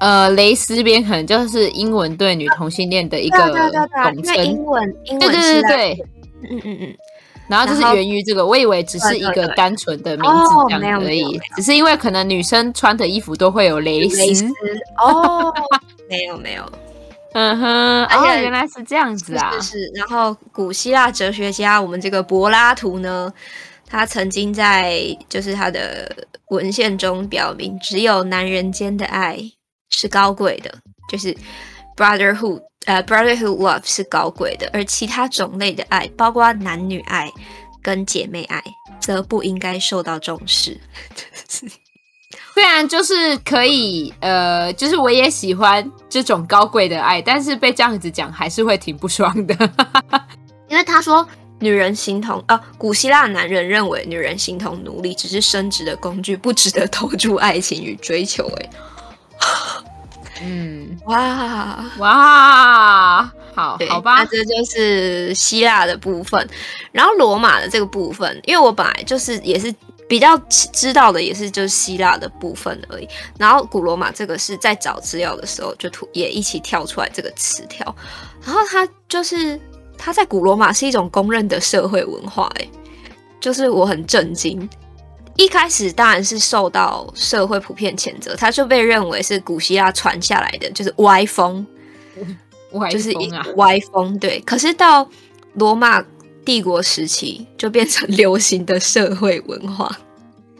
[0.00, 3.38] 呃，蕾丝边可能就是英文对女同性恋的一个
[4.04, 4.44] 统称。
[4.44, 6.04] 英文，英文对对对对，
[6.50, 6.96] 嗯嗯嗯。
[7.48, 14.44] 然后就是源于这个，我以为只是一个单纯的名字这样而已，只是因为可能女生穿的衣服都会有蕾丝。
[14.98, 15.54] 哦，
[16.10, 16.64] 没有没有，
[17.34, 19.52] 嗯哼，而且原来是这样子啊。
[19.60, 23.32] 是，然后古希腊哲学家我们这个柏拉图呢，
[23.88, 26.10] 他曾经在就是他的
[26.48, 29.38] 文献中表明，只有男人间的爱。
[29.90, 30.72] 是高贵的，
[31.08, 31.34] 就是
[31.96, 37.30] brotherhood，呃，brotherhood love 是高贵的，而其他种类的爱，包括男女爱
[37.82, 38.62] 跟姐妹爱，
[39.00, 40.78] 则不应该受到重视。
[42.52, 49.54] 虽然就是可以，呃，就是我也喜欢这种高贵的爱，但是被这样子讲还是会挺不爽的，
[50.68, 51.26] 因为他说
[51.60, 58.46] 女人形同呃，古希腊男人认为女人形同奴隶，只是生殖的工具，不值得投注爱情与追求。
[58.56, 58.70] 哎。
[60.42, 63.22] 嗯，哇哇，
[63.54, 66.46] 好好吧，那这就是希腊的部分，
[66.92, 69.74] 然后罗马的这个部分，因为我本来就是也是
[70.08, 73.08] 比较知道的，也是就是希腊的部分而已。
[73.38, 77.96] 然后古罗马这个是在找资料的时候就突也一起跳出来这个词条，
[78.44, 79.58] 然后它就是
[79.96, 82.68] 它在古罗马是一种公认的社会文化，哎，
[83.40, 84.68] 就是我很震惊。
[85.36, 91.64] 一开始当然是受到社会普遍谴责，他就被认为是古希腊传下来的，就是歪风，
[92.72, 94.18] 歪风啊、就是一歪风。
[94.18, 95.06] 对，可是到
[95.54, 96.02] 罗马
[96.44, 99.90] 帝国时期，就变成流行的社会文化，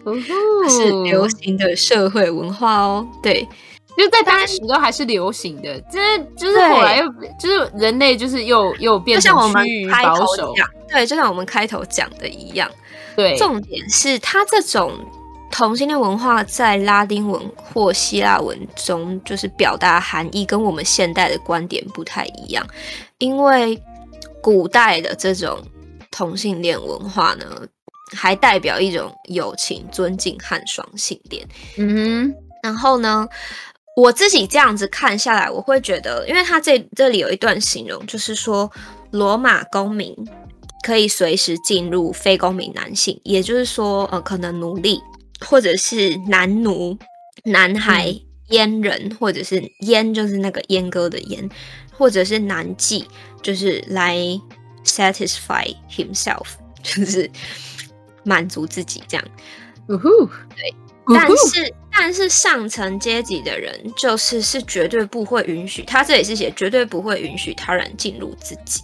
[0.05, 0.15] 哦、
[0.69, 3.07] 是流行的社会文化哦。
[3.23, 3.43] 对，
[3.97, 7.09] 就在当时都还是流行的，这就是后来又
[7.41, 9.35] 就是人类就是又又变成
[9.65, 10.53] 趋于保守，
[10.91, 12.71] 对，就像我们开头讲的一样。
[13.17, 14.93] 对，重点是他这种
[15.51, 17.41] 同性恋文化在拉丁文
[17.73, 22.67] 或希腊文中，就是表达含义跟我们现代的观点不太一样。
[23.19, 23.81] 因为
[24.43, 25.59] 古代的这种
[26.11, 27.47] 同性恋文化呢，
[28.15, 31.49] 还代表一种友情、尊敬和双性恋。
[31.79, 33.27] 嗯哼，然后呢，
[33.97, 38.71] 我自己这样子看下来，我会觉得，因为他这这里有一段形容，就是说
[39.13, 40.15] 罗马公民。
[40.87, 45.03] 可以随时进入非公民男性，也就是说，呃，可能奴隶，
[45.41, 46.97] 或者是男奴、
[47.43, 48.15] 男孩、
[48.51, 51.51] 阉人，或者是阉就是那个阉割的阉，
[51.91, 53.05] 或者是男妓，
[53.43, 54.17] 就是来
[54.85, 56.47] satisfy himself，
[56.85, 57.29] 就是
[58.23, 59.27] 满足自己这样。
[59.89, 60.09] 呜呼，
[60.55, 60.73] 对，
[61.13, 68.83] 但是但是上层阶级的人就是是绝对不会允许，他这里是写绝对不会允许他人进入自己。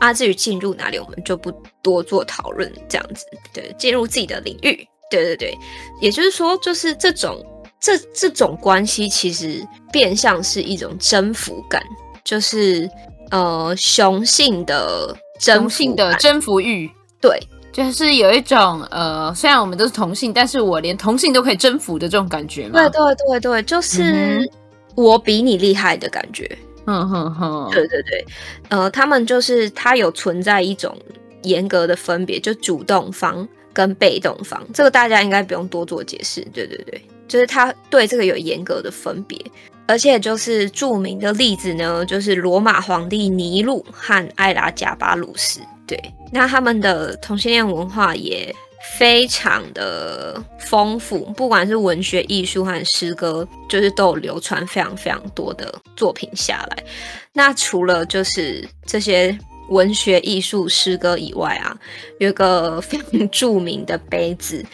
[0.00, 5.54] 啊，至于进入哪里，我们就不多做讨论，这样子，对，进入自己的领域，对对对，
[6.00, 7.38] 也就是说，就是这种
[7.78, 11.82] 这这种关系，其实变相是一种征服感，
[12.24, 12.90] 就是
[13.30, 16.90] 呃雄性的征服性的征服欲，
[17.20, 17.38] 对，
[17.70, 24.50] 就是有一种呃，虽然我们都是同性，但是我连同性都可以征服的这种感觉嘛，对对对对，就是
[24.94, 26.58] 我比你厉害的感觉。
[26.90, 28.24] 哼哼哼，对对对，
[28.68, 30.96] 呃，他们就是他有存在一种
[31.42, 36.40] 严格的分别，就主动方跟被动方，这个大家应该不用多做解释。
[36.52, 39.38] 对对对，就是他对这个有严格的分别，
[39.86, 45.60] 而且就是著名的例子呢，就是罗马皇帝尼禄和艾拉贾巴鲁斯。
[45.86, 45.98] 对，
[46.32, 48.54] 那他们的同性恋文化也。
[48.82, 56.84] 非常的丰富，不管是文学、艺术和诗歌，就是都有流传非常非常多的作品下来。
[57.32, 61.76] 那除了就是这些文学、艺术、诗歌以外啊，
[62.18, 64.64] 有一个非常著名的杯子，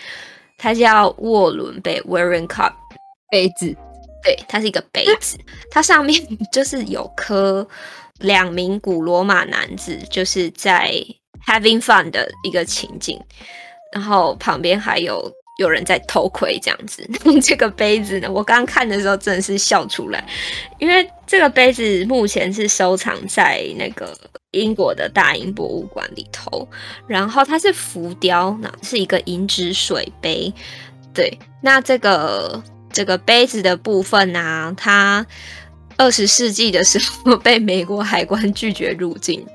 [0.57, 2.72] 它叫沃伦杯 （Warren Cup）
[3.30, 3.76] 杯子。
[4.22, 5.36] 对，它是一个杯子，
[5.70, 7.66] 它上面就是有刻
[8.18, 10.92] 两名古罗马男子，就是在
[11.46, 13.20] having fun 的一个情景。
[13.97, 17.09] 然后旁边还有有人在偷窥，这样子。
[17.40, 20.22] 这个杯子呢，我刚刚看的时候真的是笑出来，
[20.78, 24.14] 因为这个杯子目前是收藏在那个
[24.51, 26.68] 英国的大英博物馆里头。
[27.07, 30.53] 然后它是浮雕，那是一个银质水杯。
[31.14, 35.26] 对，那这个这个杯子的部分呢、它
[35.97, 39.47] 二十世纪的时候被美国海关拒绝入境，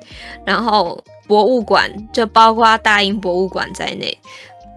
[0.46, 1.04] 然后。
[1.28, 4.18] 博物馆就包括大英博物馆在内，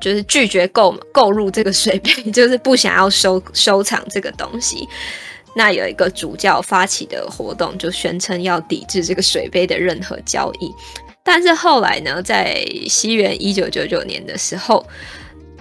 [0.01, 4.89] 就是拒绝购购入这个水杯， 就是不想要收收藏这个东西。
[5.57, 10.73] 那有一个主教发起的活动，就宣称要抵制这个水杯的任何交易。
[11.25, 14.87] 但是后来呢，在西元一九九九年的时候，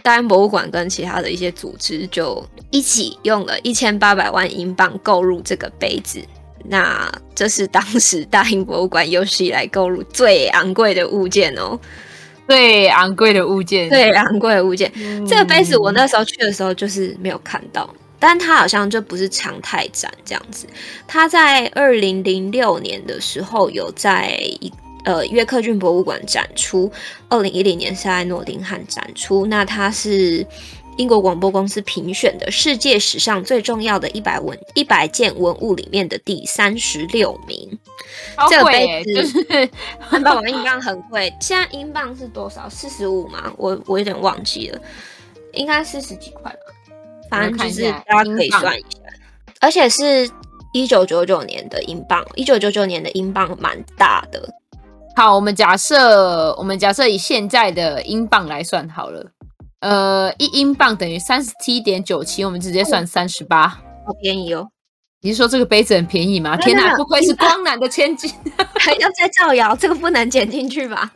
[0.04, 6.22] 大英博物馆跟其他的一些组织就一起用了一千八百万英镑购入这个杯子。
[6.66, 11.80] 那这是当时大英博物馆有史以来购入最昂贵的物件哦，
[12.48, 14.92] 最昂贵的物件，最昂贵的物件。
[14.96, 17.90] 嗯、这个杯子我那时候去的时候就是没有看到，
[18.20, 20.68] 但它好像就不是常态展这样子。
[21.08, 24.72] 它在二零零六年的时候有在一
[25.06, 26.92] 呃约克郡博物馆展出，
[27.30, 29.46] 二零一零年是在诺丁汉展出。
[29.46, 30.46] 那它是。
[30.96, 37.80] 英国广播公司评选的世界史上最重要的一百文一百件文物里面的第三十六名。
[38.48, 41.34] 这个杯子，就是很棒，英镑很贵。
[41.42, 42.70] 现在英镑是多少？
[42.70, 43.52] 四十五吗？
[43.58, 44.80] 我我有点忘记了，
[45.54, 46.60] 应该四十几块吧。
[47.28, 49.00] 反正就是大家可以算一下。
[49.62, 50.30] 而且是
[50.74, 54.48] 一九九九年的英镑，一九九九年的英镑蛮大的。
[55.16, 59.32] 好，我们假设我们假设以现在的英镑来算好了。
[59.82, 64.70] 呃，一英镑等于三十七点九七，我们直接算三十八，好便宜哦。
[65.22, 66.58] 你是说这个杯子很便宜吗？
[66.58, 68.32] 天哪，不愧是光南的千金，
[68.80, 71.12] 还要再造谣，这个不能剪进去吧？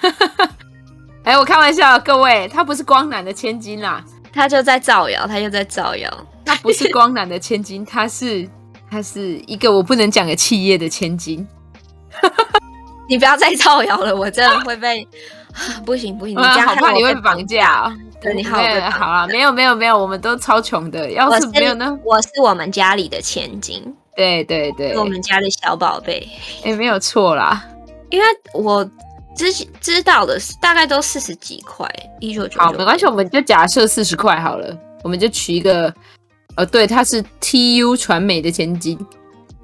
[1.22, 6.10] 哎，我开玩笑，各位，他不是光南的千金啦，他就在造谣，他就在造谣，
[6.44, 8.48] 他不是光南的千金，他是
[8.90, 11.46] 他是一个我不能讲的企业的千金。
[13.10, 15.06] 你不要再造谣了，我真的会被。
[15.84, 17.92] 不行不行，你这样好怕你会绑架哦。
[18.22, 18.56] 对，你好，
[18.88, 21.10] 好啊，没有没有没有，我们都超穷的。
[21.10, 21.98] 要是没有呢？
[22.04, 23.82] 我是我们家里的千金。
[24.14, 26.26] 对对对，我们家的小宝贝。
[26.62, 27.66] 哎，没有错啦，
[28.10, 28.88] 因为我
[29.34, 31.84] 之前知道的是大概都四十几块，
[32.20, 32.60] 一九九。
[32.60, 34.72] 好，没关系，我们就假设四十块好了。
[35.02, 35.92] 我们就取一个，
[36.54, 38.96] 呃，对，他是 TU 传媒的千金。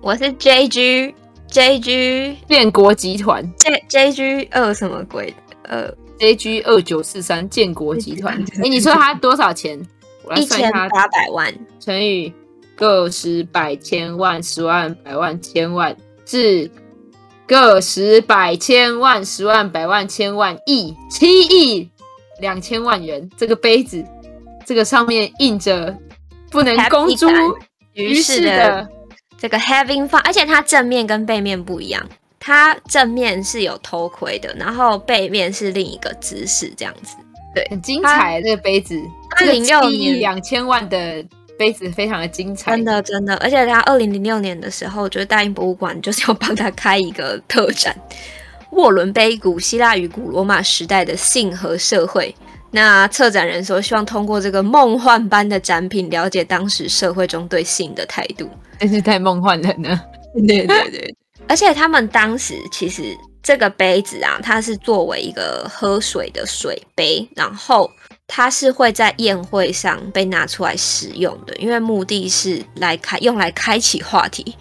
[0.01, 1.15] 我是 JG
[1.51, 5.35] JG 建国集团 J JG 二什么鬼？
[5.63, 9.81] 呃，JG 二九四三建国集团，哎、欸，你说它多少钱？
[10.25, 12.33] 我来算一千八百万乘以
[12.75, 16.71] 个十百千万十万百万千万是
[17.47, 21.89] 个十百千万十万百万千万亿七亿
[22.41, 23.31] 两千万元。
[23.37, 24.05] 这个杯子，
[24.67, 25.97] 这个上面印着
[26.51, 27.29] 不能公诸
[27.93, 28.89] 于世的
[29.39, 32.07] 这个 having fun，而且它正面跟背面不一样。
[32.39, 37.17] 它正面是有头盔的，然后背面是另一个姿势，这样子，
[37.55, 38.41] 对，很精彩。
[38.41, 38.97] 这个杯子，
[39.37, 41.25] 二零零六年两千万的
[41.59, 43.35] 杯子非常的精彩，真的真的。
[43.39, 47.97] 而且他二零零六年的时候，就是大英博物馆就是要帮他开一个特展，
[48.71, 52.33] 沃伦杯，古希腊与古罗马时代的性和社会。
[52.71, 58.49] 那策展人说，希望通过这个梦幻般的展品，了解当时社会中对性的态度。
[58.81, 60.01] 真是太梦幻了 呢！
[60.47, 61.17] 对对对，
[61.49, 67.91] 而且他们当时其实这个杯子啊，它是作为一个喝水的水杯，然后
[68.27, 74.55] 它是会在宴会上被拿出来使用的，因为目的是来开用来开启话题。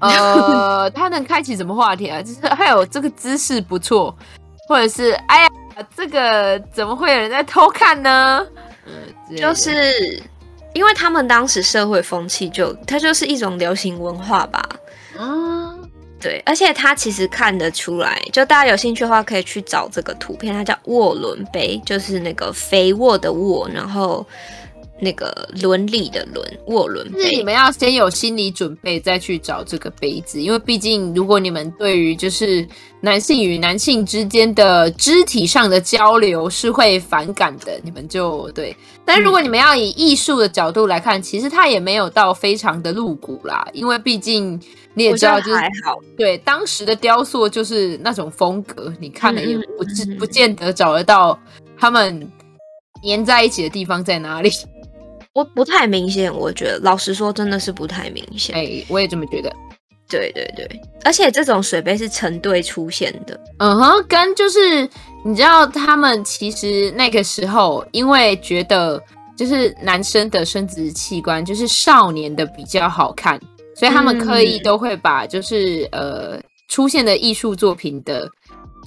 [0.00, 2.20] 呃，它能开启什么话题啊？
[2.22, 4.16] 就是还有这个姿势不错，
[4.68, 5.48] 或者是哎呀，
[5.96, 8.46] 这个怎么会有人在偷看呢？
[8.86, 10.22] 嗯，就是。
[10.76, 14.62] 因为他们当时社会风气就，它就是一种流行文化吧。
[15.18, 24.24] 嗯，对，而且它其实看得出来，就大家有兴趣的话，可以去找这个图片，它叫沃伦杯，就是那个肥沃的沃，然后。
[25.00, 27.22] 那个伦理的伦，卧轮杯。
[27.22, 32.66] 是你们要先有心理准备，再去找这个杯子，因为毕竟如果你们对于就是
[33.00, 38.74] 男性与男性之间的肢体上的交流是会反感的，你们就对。
[39.04, 44.60] 但如果你们要以艺术的角度来看，嗯、其实它也没有到非常的露骨啦，因为毕竟
[44.94, 45.60] 你也知道，就是。
[46.16, 49.84] 对，当时的雕塑就是那种风格，你看了也不
[50.18, 51.38] 不见得找得到
[51.78, 52.26] 他们
[53.04, 54.50] 粘在一起的地方在哪里。
[55.36, 58.56] 我不太明显，我觉得老实说，真的是不太明显。
[58.56, 59.54] 哎、欸，我也这么觉得。
[60.08, 60.66] 对对对，
[61.04, 63.38] 而且这种水杯是成对出现的。
[63.58, 64.88] 嗯哼，跟就是
[65.24, 69.02] 你知道，他们其实那个时候，因为觉得
[69.36, 73.38] 就是男生的生殖器官就是少年的比较好看，
[73.74, 78.26] 所以他们刻意都会把就是、嗯、呃出现的艺术作品的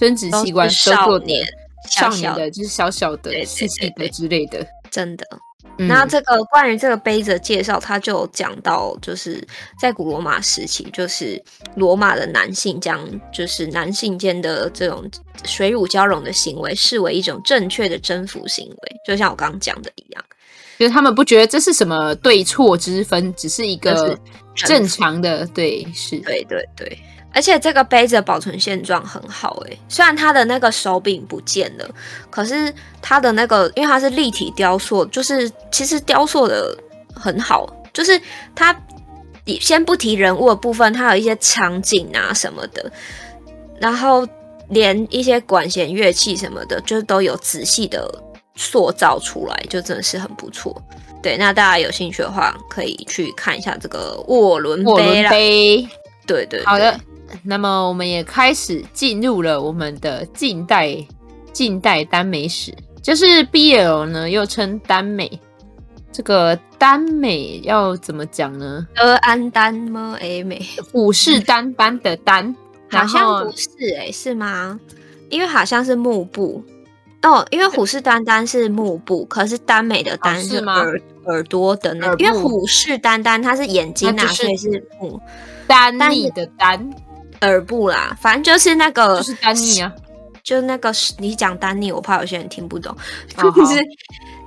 [0.00, 1.46] 生殖器官都做点
[1.88, 5.24] 少年的，就是小小的、细细的之类的，真的。
[5.76, 9.42] 那这个关于这个杯子的介绍，他就讲到，就是
[9.80, 11.42] 在古罗马时期，就是
[11.76, 13.00] 罗马的男性将
[13.32, 15.08] 就是男性间的这种
[15.44, 20.24] 水乳交融的行为视为一种正确的征服行为，就像我刚刚讲的一样，
[20.78, 24.18] 就是他们不觉得这是什么对错之分，只是一个
[24.54, 26.98] 正常的，对，是，对对对。
[27.32, 31.88] 而且这个杯子的保存现状很好诶，虽然它的那个手柄不见了，
[32.28, 36.76] 可是它的那个，因为它是立体雕塑，就是其实雕塑的
[37.14, 38.20] 很好，就是
[38.54, 38.74] 它，
[39.60, 42.90] 先不提人物的部分，它有一些场景啊什么的，
[43.78, 44.26] 然后
[44.68, 48.12] 连一些管弦乐器什么的，就是都有仔细的
[48.56, 50.80] 塑造出来，就真的是很不错。
[51.22, 55.30] 对，那大家有兴趣的话，可以去看一下这个沃伦杯啦。
[55.30, 55.88] 杯
[56.26, 56.98] 对，对对，好的。
[57.42, 60.96] 那么我们也开始进入了我们的近代
[61.52, 65.40] 近代耽美史，就是 BL 呢，又称耽美。
[66.12, 68.86] 这个耽美要怎么讲呢？
[68.96, 70.16] 德安耽吗？
[70.20, 70.60] 哎，美
[70.92, 72.52] 虎视眈眈的眈，
[72.90, 74.78] 好像不是哎、欸，是吗？
[75.28, 76.62] 因为好像是幕布
[77.22, 85.20] 哦，因为虎视眈眈是幕布，可是耽美的耽是耳耳朵的那，因为虎视眈眈它是眼睛啊，所以是幕
[85.68, 86.92] 耽你的耽。
[87.42, 89.92] 耳部啦，反正就是那个，就是丹尼啊，
[90.42, 92.96] 就那个你讲丹尼，我怕有些人听不懂，
[93.36, 93.74] 哦、就是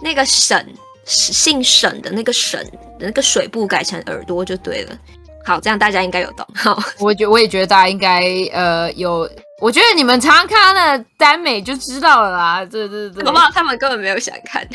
[0.01, 0.65] 那个沈，
[1.05, 2.63] 姓沈的那个沈
[2.99, 4.97] 的那个水部改成耳朵就对了。
[5.45, 6.47] 好，这样大家应该有懂。
[6.55, 8.23] 好，我觉我也觉得大家应该
[8.53, 9.29] 呃有，
[9.59, 12.63] 我觉得你们常常看他的耽美就知道了啦。
[12.63, 13.51] 对对对，好不好？
[13.51, 14.65] 他们根本没有想看。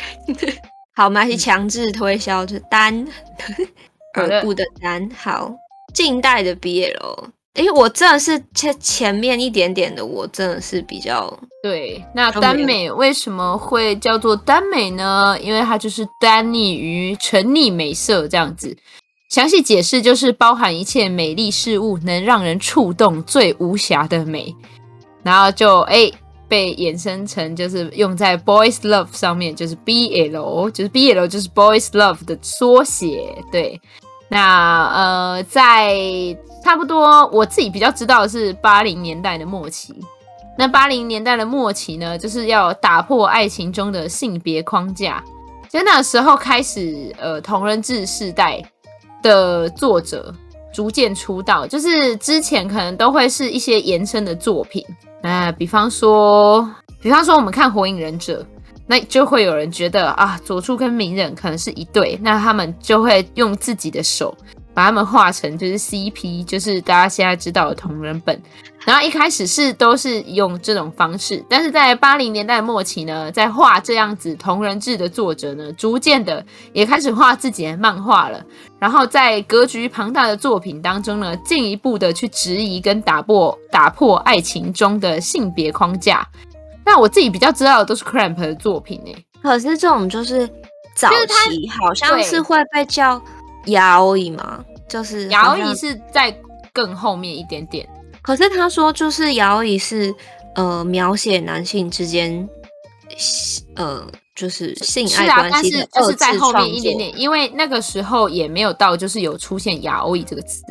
[0.95, 3.07] 好，我们强制推销，就是耽
[4.15, 5.09] 耳部的耽。
[5.17, 5.51] 好，
[5.93, 7.29] 近代的 BL。
[7.55, 12.01] 哎，我真的是前前面一点点的，我真的是比较对。
[12.13, 15.37] 那耽美为什么会叫做耽美呢？
[15.41, 18.77] 因为它就是耽溺于沉溺美色这样子。
[19.29, 24.55] 详细解释就是包含一切美丽事物能让人触动最无瑕的美，
[25.23, 26.09] 然后就哎
[26.47, 33.79] 被衍生成就是用在 boys love 上面，就是 BL，就是 BL 就是 boys love 的缩写，对。
[34.29, 35.97] 那呃，在
[36.63, 39.95] 差不多我自己比较知道的是八零年代的末期。
[40.57, 45.23] 那八零年代的末期呢，就是要打破爱情中的性别框架。
[45.69, 48.61] 就那时候开始，呃，同人志世代
[49.21, 50.33] 的作者
[50.73, 54.85] 逐渐出道，就是之前可能都会是一些延伸的作品。
[55.21, 56.69] 呃，比方说，
[57.01, 58.41] 比方说我们看《火影忍者》。
[58.89, 64.35] 那就会有人觉得啊，佐助跟鸣人可能是一对，那他们就会用自己的手
[64.73, 68.41] 把他们画成就是 CP，就是大家现在知道的同人本。
[68.85, 78.43] 然后一开始是都是用这种方式，但是在八零年代末期呢，在画这样子同人志的作者呢，逐渐的也开始画自己的漫画了。
[78.79, 86.27] 然后在格局庞大的作品当中呢，进一步的去质疑跟打破打破爱情中的性别框架。
[86.89, 89.15] 那我自己比较知道的都是 Cramp 的作品呢。
[89.43, 90.47] 可是这种就是
[90.95, 93.21] 早期好像是会被叫
[93.67, 94.65] Yaoi 吗？
[94.87, 96.35] 就是 Yaoi 是在
[96.73, 97.87] 更后面一点点。
[98.23, 100.11] 可是他说，就是摇椅是
[100.55, 102.49] 呃描写男性之间，
[103.75, 104.03] 呃
[104.35, 110.63] 就是性爱关系就是在后面一点点，因为那个时候也没有到就是有出现摇椅这个词，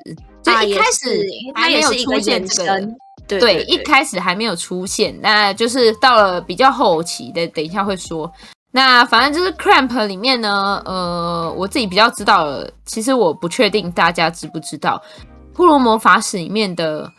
[0.43, 2.81] 所以一开始还没有出现这个，
[3.29, 8.31] 对，对，对，对，一开始还没有出现，那就是到了比较后期的，等一下会说。
[8.73, 15.01] 那反正就是 Cramp 里面呢，呃，我自己比较知道了，其实我不确定大家知不知道
[15.57, 17.13] 《库洛魔法使》里面的。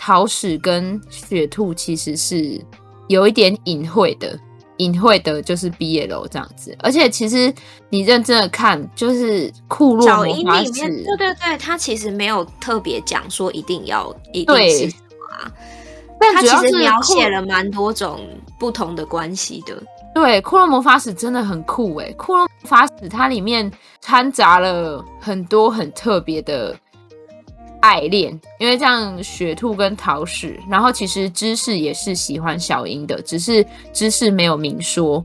[0.00, 2.64] 桃矢跟雪兔其实是
[3.08, 4.38] 有一点隐晦的，
[4.76, 6.72] 隐晦的就是 BL 这样子。
[6.78, 7.52] 而且其实
[7.90, 14.94] 你认真的看，就是库洛魔法使，对对对，他其实没有特别讲说一定要一定是
[15.30, 15.50] 啊。
[16.20, 18.20] 但他其实描写了蛮多种
[18.58, 19.74] 不同的关系的。
[20.14, 23.70] 对，库洛魔法使真的很酷诶，库洛魔法使它里面
[24.00, 26.76] 掺杂了很多很特别的。
[27.80, 35.24] 爱恋，因为像雪兔跟桃矢，然后其实芝士也是喜欢小樱的，只是芝士没有明说。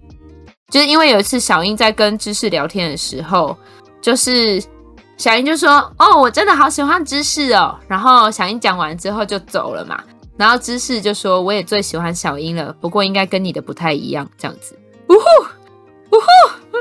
[0.70, 3.58] 就是因为有一次小樱在跟芝士聊天的时候，
[3.99, 4.64] 就是
[5.18, 10.03] 小英就说：“哦，我真的好喜欢芝士哦。”然后小英讲完之后就走了嘛，
[10.38, 14.78] 然后芝士就说：“我也最喜欢小英了，不过应该跟你的不太一样。”这样子，
[15.09, 16.78] 呜呼，呜呼，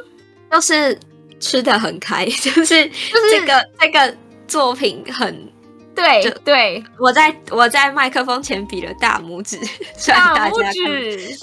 [0.51, 0.99] 就是
[1.39, 4.16] 吃的很开，就是就是这个这个
[4.47, 5.53] 作品很。
[5.95, 9.59] 对对，我在我在麦克风前比了大拇指，
[10.09, 11.37] 大拇指，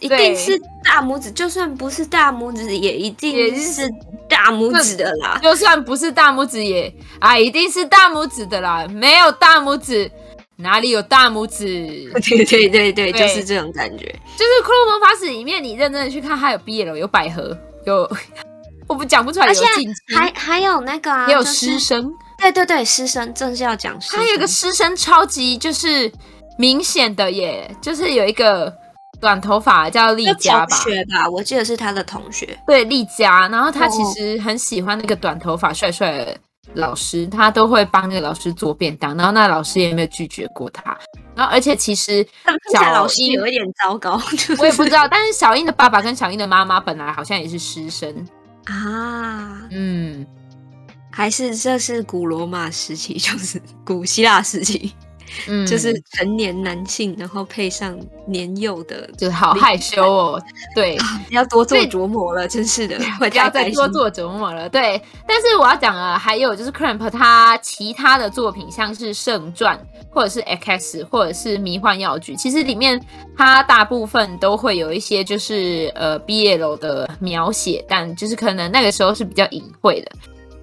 [0.00, 3.90] 一定是大拇指，就算不是大拇指，也一定是
[4.28, 5.38] 大拇指的啦。
[5.42, 8.86] 就算不是大拇指也啊，一定是大拇指的啦。
[8.88, 10.10] 没有大拇指，
[10.56, 12.10] 哪里有大拇指？
[12.24, 14.04] 对对对对，就是这种感觉。
[14.36, 17.56] 就是《骷髅魔法使》里面，你认真的去看，它有 BL，有百合，
[17.86, 18.10] 有
[18.86, 22.12] 我不讲不出来，有近亲，还还有那个也有师生。
[22.36, 24.18] 对对对，师生正是要讲师生。
[24.20, 26.10] 他有一个师生超级就是
[26.58, 28.70] 明显的耶，就是有一个
[29.24, 32.46] 短头发叫丽佳吧，同学吧，我记得是他的同学。
[32.66, 36.38] 对，丽佳，然后他其实很喜欢那个短头发帅帅的
[36.74, 40.94] 老师，他都会帮那个老师做便当，然后那个老师也没有拒绝过他。
[41.34, 42.24] 然后而且其实
[42.70, 44.20] 小老师有一点糟糕，
[44.60, 45.08] 我也不知道。
[45.08, 48.14] 但是小英的爸爸跟小英的妈妈本来好像也是师生
[48.66, 50.26] 啊，嗯。
[51.16, 54.92] 还是这是古罗马时期，就是古希腊时期，
[55.48, 60.42] 嗯，就是成年男性，然后配上年幼的，就好害羞哦。
[60.74, 60.96] 对，
[61.28, 64.68] 不要多做琢磨了，真是的， 不要再多做琢磨了。
[64.68, 69.76] 对，但是我要讲啊，还有就是 Cramp 他其他的作品，像是《圣传》
[70.14, 73.00] 或者是《X》或者是《迷幻药局》，其实里面
[73.36, 80.12] 它大部分都会有一些就是呃 BL 的描写，但就是可能那个时候是比较隐晦的。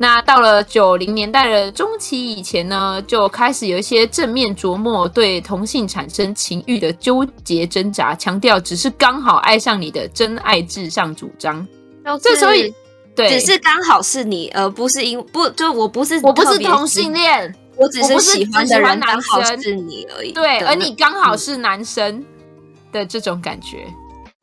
[0.02, 11.68] 那到了九零年代的中期以前呢，就开始有一些正面琢磨对同性产生情欲的纠结挣扎，强调只是刚好爱上你的真爱至上主张。
[12.20, 12.74] 这所以
[13.16, 20.32] 对，只是刚好是你，而不是因不就我不是我不是同性恋，我只是喜欢的人刚好是你而已。
[20.32, 22.26] 对，而你刚好是男生
[22.92, 23.86] 的这种感觉。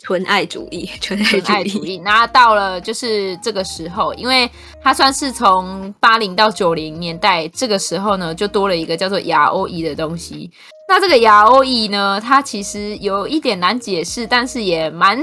[0.01, 1.99] 纯爱主义，纯爱主义。
[1.99, 4.49] 那到了就是这个时候，因为
[4.80, 10.51] 它算是从八零到九零年代这个时候呢，就多了一个叫做亚欧裔的东西。
[10.88, 15.20] 那这个亚欧裔呢，它其实有一点难解释，但是也蛮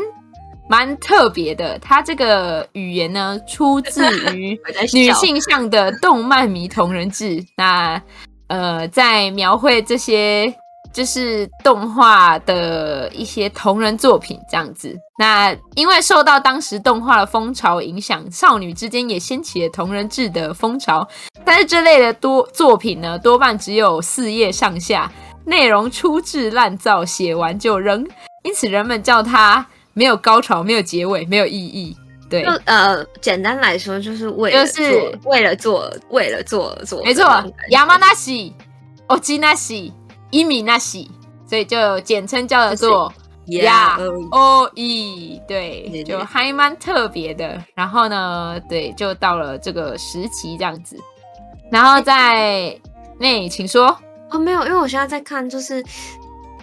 [0.69, 1.79] 蛮特别的。
[1.79, 4.03] 它这个语言呢，出自
[4.35, 4.59] 于
[4.93, 7.43] 女性向的动漫迷同人志。
[7.55, 8.01] 那
[8.47, 10.53] 呃，在描绘这些。
[10.94, 14.96] 就是动画的一些同人作品这样子。
[15.18, 21.06] 那因为受到当时动画的风潮影响，少女之间也掀起了同人志的风潮。
[21.44, 25.10] 但是这类的多作品呢，多半只有四页上下，
[25.44, 28.06] 内容粗制滥造，写完就扔。
[28.42, 31.96] 因此人们叫它没有高潮、没有结尾、没有意义。
[32.28, 37.04] 对，呃，简单来说就是为了做，就是为了做，为了做做。
[37.04, 37.24] 没错，
[37.70, 38.52] ヤマナシ、
[39.08, 39.92] オチナシ。
[40.35, 41.09] 伊米那西，
[41.47, 43.13] 所以就简称叫做
[43.45, 43.97] 亚
[44.31, 47.63] 欧伊，对，就还蛮特别的。
[47.73, 50.97] 然后呢，对，就到了这个时期这样子。
[51.71, 52.77] 然后在
[53.17, 53.97] 那，请说
[54.29, 55.81] 哦，没有，因为我现在在看，就是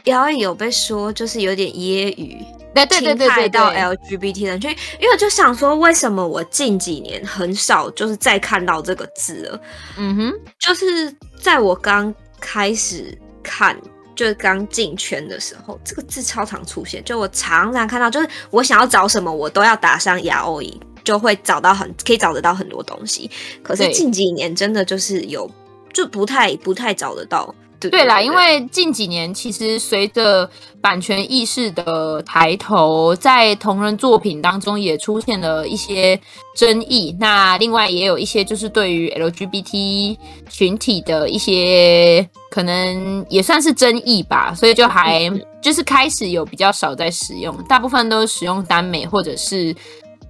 [0.05, 2.45] 姚以有被说，就是有点揶揄，
[2.75, 4.71] 对对对对对，到 LGBT 人群，
[5.01, 9.61] 因为我就想说，为什么我近几年很少就是再看到这个字了？
[9.97, 13.77] 嗯哼，就是在我刚开始看。
[14.15, 17.03] 就是刚进圈的时候，这个字超常出现。
[17.03, 20.71] 就我常常看到，就是我想要找什么，我都要打上 yaoi，
[21.03, 23.29] 就会找到很可以找得到很多东西。
[23.63, 25.51] 可是近几年真的就是有，
[25.95, 27.53] 就不太不太找得到。
[27.91, 30.49] 对，啦，因为近几年其实随着
[30.81, 36.19] 版权意识的抬头，在同人作品当中也出现了一些
[36.57, 37.17] 争议。
[37.21, 40.17] 那另外也有一些就是对于 LGBT
[40.49, 45.31] 群体的一些可能也算是争议吧，所以就还
[45.63, 49.75] 就是开始有比较少在使用，大部分都是使用耽美或者是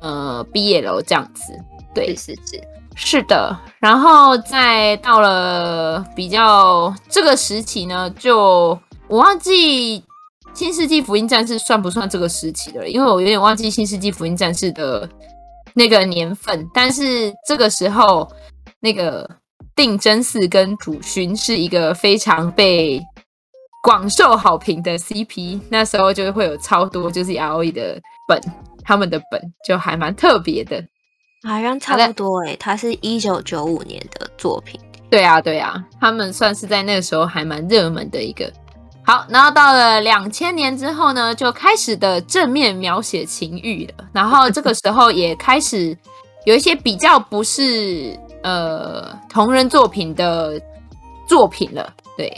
[0.00, 1.52] 呃 BL 这样子。
[1.94, 2.56] 对，是是。
[2.56, 8.78] 是是的，然后再到了比较这个时期呢，就
[9.08, 10.00] 我忘记
[10.54, 15.08] 《新世纪福音战士》算不算这个时期了，因为我有点忘记《新世纪福音战士》的
[15.74, 16.68] 那个年份。
[16.72, 18.30] 但是这个时候，
[18.80, 19.28] 那个
[19.74, 23.00] 定真寺跟土薰是一个非常被
[23.82, 28.40] 广受好评的 CP，那时候就会有超多就是 ROE 的本，
[28.84, 30.84] 他们的本就还蛮特别的。
[31.44, 34.80] 好像差不多诶、欸，它是一九九五年的作品。
[35.10, 38.50] 对啊，对啊，他们算是在那个时候还蛮热门的一个。
[39.04, 44.04] 好，然后到了两千年之后呢，就开始的正面描写情欲了。
[44.12, 45.96] 然后这个时候也开始
[46.44, 50.60] 有一些比较不是呃同人作品的
[51.28, 51.92] 作品了。
[52.16, 52.32] 对，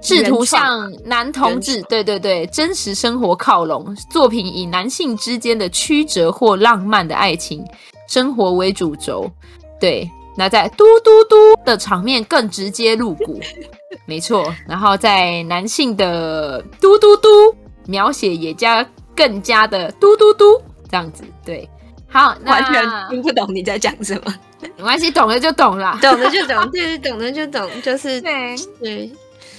[0.00, 3.94] 试图向男同志，对对对，真实生活靠拢。
[4.10, 7.62] 作品以男性之间的曲折或浪漫的爱情。
[8.08, 9.30] 生活为主轴，
[9.78, 13.38] 对，那在嘟嘟嘟的场面更直接入骨，
[14.06, 14.52] 没错。
[14.66, 17.28] 然后在男性的嘟嘟嘟
[17.86, 18.84] 描写也加
[19.14, 20.44] 更加的嘟嘟嘟
[20.90, 21.68] 这样子，对。
[22.10, 24.34] 好，那完全听不懂你在讲什么，
[24.76, 29.12] 没关系，懂了就懂了，懂了就懂， 对，懂了就懂，就是对对。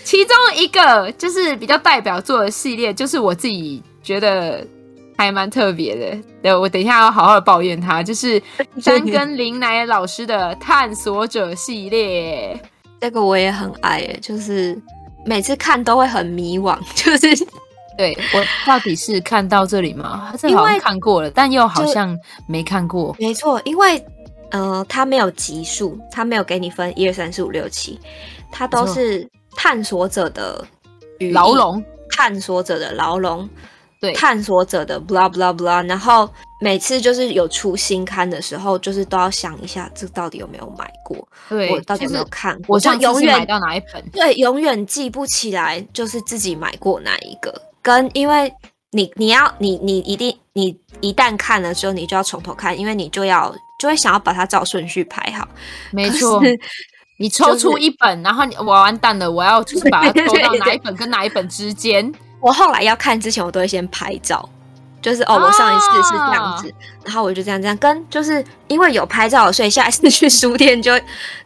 [0.04, 4.66] 其中一个就是比较代表作的系列，就是我自己觉得。
[5.20, 8.42] 还蛮特别的，对，我等一下要好好的抱怨他，就是
[8.82, 12.58] 山根林乃老师的探索者系列，
[13.02, 14.82] 这个我也很爱，就是
[15.26, 17.46] 每次看都会很迷惘， 就是
[17.98, 20.32] 对我到底是看到这里吗？
[20.40, 22.18] 这好像看过了，但又好像
[22.48, 23.14] 没看过。
[23.20, 24.02] 没错，因为
[24.52, 28.00] 呃，他没有集数，他没有给你分一二三四五六七，
[28.50, 30.66] 他都是探索者的
[31.34, 33.50] 牢笼，探索者的牢笼。
[34.00, 36.30] 对，探索者的 blah blah blah，然后
[36.62, 41.28] 每次就是有出新刊的时候，就是都要想一下，这到底有没有买过？
[41.50, 42.76] 对，我到底有没有看过？
[42.76, 44.02] 我就永远买到哪一本？
[44.14, 47.54] 对，永远记不起来，就是自己买过哪一个。
[47.82, 48.54] 跟因为
[48.92, 55.46] 你你要你你一定你一旦看了之后，你就要从头看，因为你就要就会想要把它照顺序排好。
[55.92, 56.42] 没错，
[57.20, 62.10] 你抽出一本，就是、然后你我完蛋了，我要就是把它抽到哪一本跟哪一本之间。
[62.40, 64.48] 我后来要看之前，我都会先拍照，
[65.02, 66.74] 就是哦，我上一次是这样子，啊、
[67.04, 70.94] 然后我就这样这样跟，就是因为有拍照，所以下一次去书店就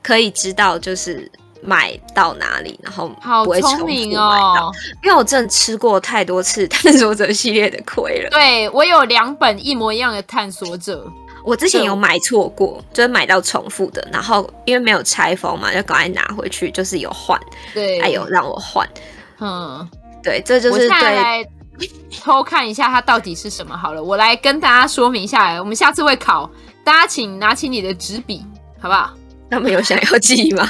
[0.02, 1.30] 可以知道就是
[1.62, 3.10] 买到哪里，然后
[3.44, 4.68] 不会重复买到。
[4.68, 4.72] 哦、
[5.04, 8.30] 因为我真的吃过太多次探索者系列的亏了。
[8.30, 11.06] 对，我有两本一模一样的探索者，
[11.44, 17.40] 我之前有买错过，就是买到重复的，然后因为没有拆封嘛，就赶快拿回去，就是有换，
[17.74, 18.88] 对，还有让我换，
[19.40, 19.90] 嗯。
[20.24, 21.48] 对，这就是对。
[22.22, 25.60] 偷看一下它到底是什么好了，我来跟大家说明一下。
[25.60, 26.50] 我们下次会考，
[26.84, 28.46] 大家请拿起你的纸笔，
[28.80, 29.12] 好不好？
[29.50, 30.70] 他们有想要记吗？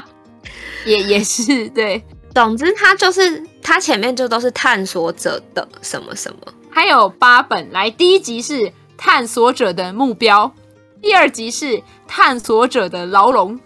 [0.86, 2.02] 也也是对。
[2.34, 7.70] 总之，它就是它前面就都是探索者的什么什么，还有八本。
[7.70, 10.50] 来，第一集是探索者的目标，
[11.00, 13.60] 第二集是探索者的牢笼。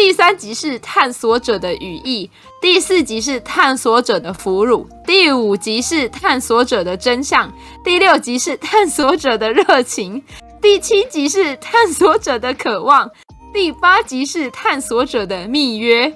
[0.00, 7.52] 第三集是探索者的羽翼，第四集是探索者的俘虏，第五集是探索者的真相，
[7.84, 10.24] 第六集是探索者的热情，
[10.62, 13.10] 第七集是探索者的渴望，
[13.52, 16.10] 第八集是探索者的密约。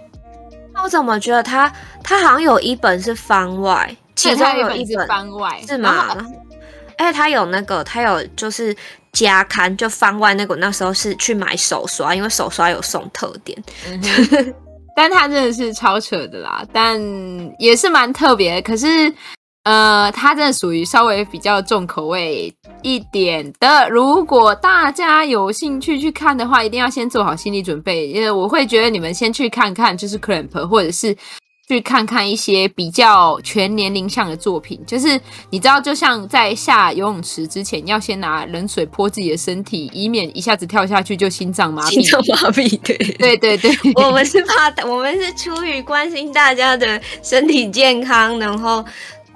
[0.72, 1.70] 那我怎么觉得他
[2.02, 6.16] 他好像有一本是番外，其中有一本是番外是吗？
[6.98, 8.76] 而且他有那个，他有就是。
[9.14, 13.56] 加刊就番外那个，那时候是去买手刷，因为手刷有送特点。
[14.96, 17.00] 但他真的是超扯的啦，但
[17.60, 18.60] 也是蛮特别。
[18.60, 19.14] 可是
[19.62, 23.88] 呃，它真的属于稍微比较重口味一点的。
[23.88, 31.16] 如果大家有兴趣去看的话，一定要先做好心理准备，因为我会觉得你们先去看看，就是 Clamp 或者是。
[31.66, 41.90] 去看看一些比较全年龄向的作品，就是你知道，就像在下游泳池之前，要先拿冷水泼自己的身体，以免一下子跳下去就心脏麻痹。
[41.90, 48.84] 心脏麻痹，对 对对对， 我们是怕，我们是出于关心大家的身体健康，然后，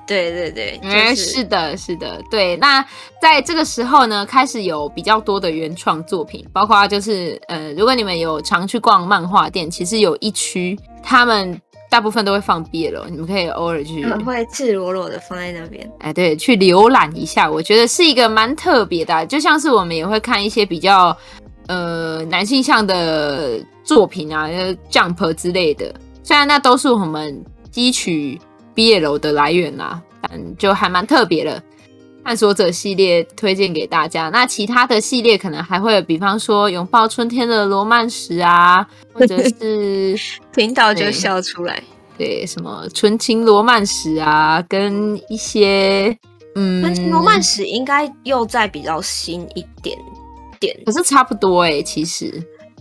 [0.07, 2.57] 对对对，就是、嗯，是的，是的，对。
[2.59, 2.85] 那
[3.23, 11.59] 在这个时候呢，开始有比较多的原创作品，包括就是呃，如果你们有常去逛漫画店，其实有一区他们。
[11.91, 15.91] 大部分都会放 BL，你们可以偶尔去，他们会赤裸裸的放在那边。
[16.01, 21.17] 哎，对，去浏览一下，我觉得是一个蛮特别的，就像是我们也会看一些比较
[21.67, 24.49] 呃男性向的作品啊
[24.91, 25.95] ，Jump 之类的。
[26.23, 28.39] 虽然那都是我们汲取
[28.75, 31.63] BL 的来源啦，但就还蛮特别的。
[32.29, 40.15] 探索者系列推荐给大家，那其他的系列可能还会有，比方说拥抱春天的罗曼史啊，或者是
[40.53, 41.83] 听到就笑出来，
[42.19, 46.15] 对，对什么纯情罗曼史啊，跟一些
[46.55, 49.97] 嗯，纯情罗曼史应该又再比较新一点
[50.61, 52.31] 点，可是差不多哎、欸，其实，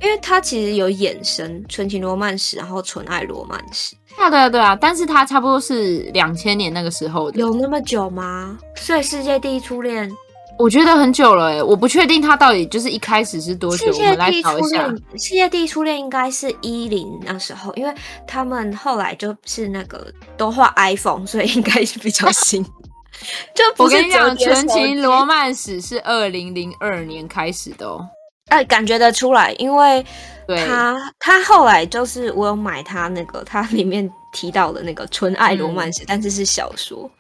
[0.02, 3.96] 因为他其实有衍生纯情罗曼史，然后纯爱罗曼史。
[4.16, 8.58] 对啊，对啊，对啊，但是他差不多是两千年那个时候的，有那么久吗？
[8.76, 10.12] 所以世界第一初恋，
[10.58, 13.86] 我觉得很久了哎，我不确定他到底就是一开始是多久。
[13.86, 17.94] 世界第一初恋，世界第一初恋应该是一零那时候，因为
[18.28, 22.64] 他们后来就是那个都画 iPhone，所以应该是比较新。
[23.54, 28.04] 就不是我跟你讲，纯情罗曼史是二零零二年开始的哦。
[28.50, 30.06] 哎，感觉得出来，因为。
[30.66, 37.12] 他他后来就是我有买他那个他里面提到的那个纯爱罗曼史，嗯，但是是小说。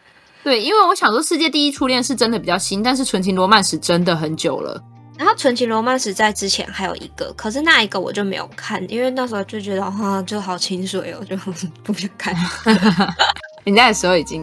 [0.45, 4.81] 对，因为我想说世界第一初恋是真的比较新，但是纯情罗曼史真的很久了。
[5.17, 11.35] 然后纯情罗曼史在之前还有一个，可是那一个我就没有看，因为那时候就觉得哈就好清水哦，就
[11.83, 12.33] 不想看。
[13.67, 14.41] 你那时候已经，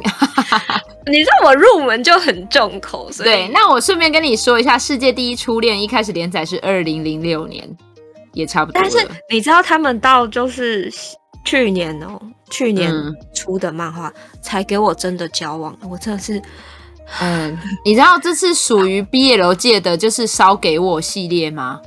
[1.11, 3.49] 你知道我入门就很重口，所以对。
[3.49, 7.66] 那我顺便跟你说一下，世界第一初恋一开始连载是二零零六年。
[8.35, 8.99] 也差不多，但是
[9.31, 10.93] 你知道他们到就是
[11.45, 12.93] 去年哦、喔，去年
[13.33, 14.12] 出的漫画
[14.43, 16.43] 才给我真的交往，我真的是，
[17.20, 21.81] 嗯，你知道这是属于毕业楼界的就是烧给我系列吗？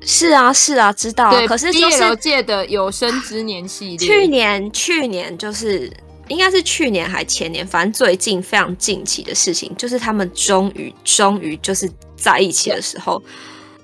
[0.00, 1.30] 是啊，是啊，知道。
[1.30, 5.88] 对，可是毕业楼界的有生之年系列，去年去年就是
[6.32, 13.22] 应该是去年还前年，反正最近非常近期的事情，就是他们终于终于就是在一起的时候。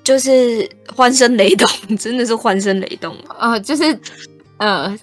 [0.04, 1.68] 就是欢声雷动，
[1.98, 3.60] 真的是欢声雷动啊、呃！
[3.60, 4.00] 就是，
[4.56, 4.98] 呃，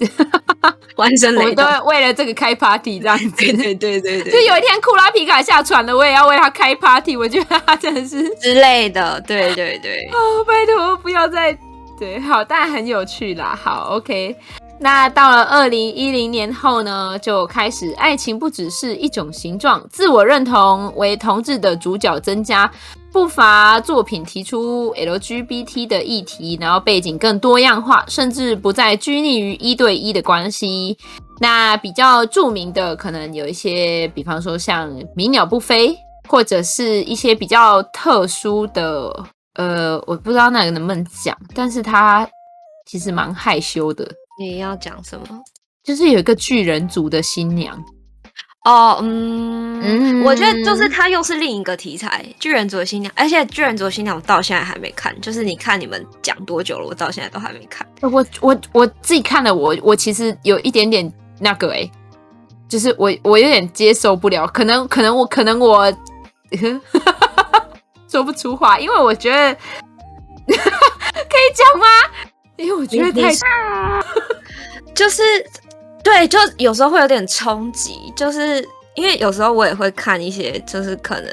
[0.96, 4.32] 欢声雷动，我都为了这个开 party 这样子，对对对对对。
[4.32, 7.18] 就有一天库拉皮卡下船了，我也要为他开 party。
[7.18, 10.08] 我觉得他真的是之类的，对对对。
[10.10, 11.52] 哦，拜托不要再
[11.98, 13.54] 对，好，但很有趣啦。
[13.62, 14.34] 好，OK。
[14.82, 22.70] 那到了二零一零年后呢，就开始爱情不只是一种形状，自我认同为同志的主角增加。
[23.12, 30.96] 不乏作品提出 LGBT 的议题，然后背景更多样化，甚至不再拘泥于一对一的关系。
[31.40, 35.88] 那比较著名的，可能有一些，比方说像《鸣鸟不飞》，
[36.28, 39.12] 或者是一些比较特殊的，
[39.56, 42.26] 呃，我不知道那个能不能讲，但是他
[42.86, 44.08] 其实蛮害羞的。
[44.40, 45.26] 你要讲什么？
[45.84, 47.78] 就是有一个巨人族的新娘。
[48.64, 57.86] 哦，嗯，嗯，我觉得就是它又是另一个题材，《巨人族的新娘》，而且《巨人族的新娘》我到现在还没看，就是你看你们讲多久了，我到现在都还没看。
[58.00, 61.92] 我我我自己看了我，我我其实有一点点那个哎、欸，
[62.66, 65.92] 就是我我有点接受不了，可能可能我可能我
[68.08, 69.54] 说不出话，因为我觉得
[70.48, 71.86] 可以讲吗？
[72.60, 73.32] 因为我觉得太
[74.94, 75.22] 就是。
[76.02, 81.30] 对，就有时候会有点冲击，就是因为有时候我也会看一些，就是可能、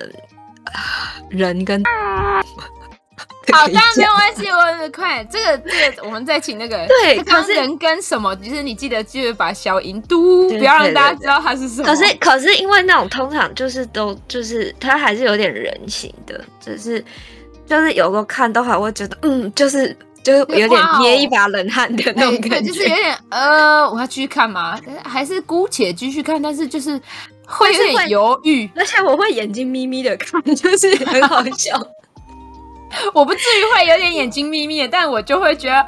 [0.66, 1.82] 啊、人跟
[3.54, 11.88] 好，当然没有关系，我很快这个这个，我们再请那个对，可是人跟什么，就是你记得记得把小音嘟，不要让大家知道他是什么。
[11.88, 17.02] 可是可是因为那种通常就是都就是他还是有点人形的，就是
[17.66, 19.96] 就是有时候看都还会觉得嗯，就是。
[20.28, 20.70] 就有点
[21.00, 24.78] 捏一把冷汗的那种感觉，就是有点呃，我要继续看吗？
[25.06, 26.42] 还是姑且继续看？
[26.42, 27.00] 但是就是
[27.48, 31.82] 会有点犹豫，而且我会眼睛眯眯的看，就是很好笑。
[33.16, 35.88] 我不至于会有点眼睛眯眯的，但我就会觉得，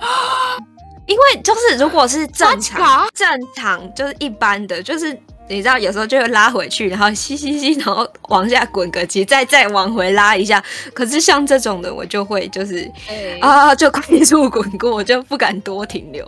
[1.05, 5.19] 因为就是如果是正常正常就是一般的，就是
[5.49, 10.63] 你知道有时候就会拉回去，然后吸吸吸，然后往下滚个几，再再往回拉一下。
[10.93, 16.25] 可是像这种的，我就会就是、欸、啊，就快速滚过，我就不敢多停留。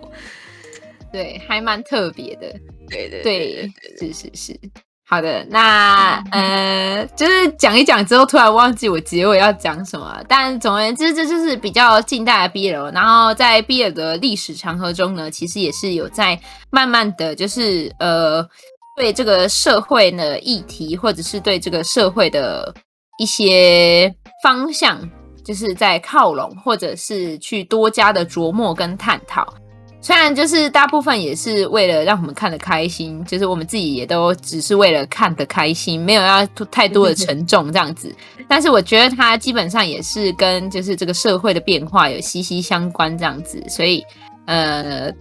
[1.14, 2.48] 对，还蛮特别的。
[2.90, 4.60] 对对对，对，是是是。
[5.08, 10.18] 好的，那呃，就是讲一讲之后，突然忘记我结尾要讲什么。
[10.26, 12.94] 但总而言之，这就是比较近代的 BL。
[12.94, 18.42] 然后在 BL 的历史长河中呢，其实也是有在慢慢的就是呃，
[19.02, 22.72] 对这个社会的议题，或者是对这个社会的
[23.18, 25.02] 一些方向，
[25.44, 29.52] 就是在靠拢，或者是去多加的琢磨跟探讨。
[30.02, 38.16] 虽然就是大部分也是为了让我们看得开心，就是我们自己也都只是为了看得开心，没有要太多的沉重这样子。
[38.48, 44.06] 但是我觉得它基本上也是跟就是这个社会的变化有息息相关这样子，所以
[44.46, 45.12] 呃。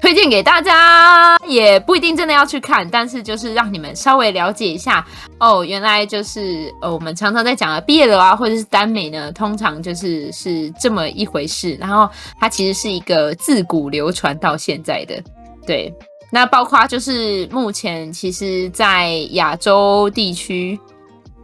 [0.00, 5.04] 推荐给大家，也不一定真的要去看，但是就是让你们稍微了解一下
[5.38, 11.74] 哦，原来就是呃，我们常常在讲的毕业楼啊，或者是耽美呢，通常就是是这么一回事。
[11.80, 15.20] 然后它其实是一个自古流传到现在的，
[15.66, 15.92] 对。
[16.30, 20.78] 那包括就是目前其实，在亚洲地区。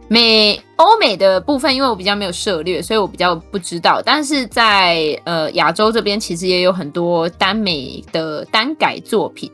[0.09, 4.01] 美欧美的部分，因为我比较没有涉猎，所以我比较不知道。
[4.05, 9.51] 但是在呃亚洲这边，其实也有很多耽美的耽改作品，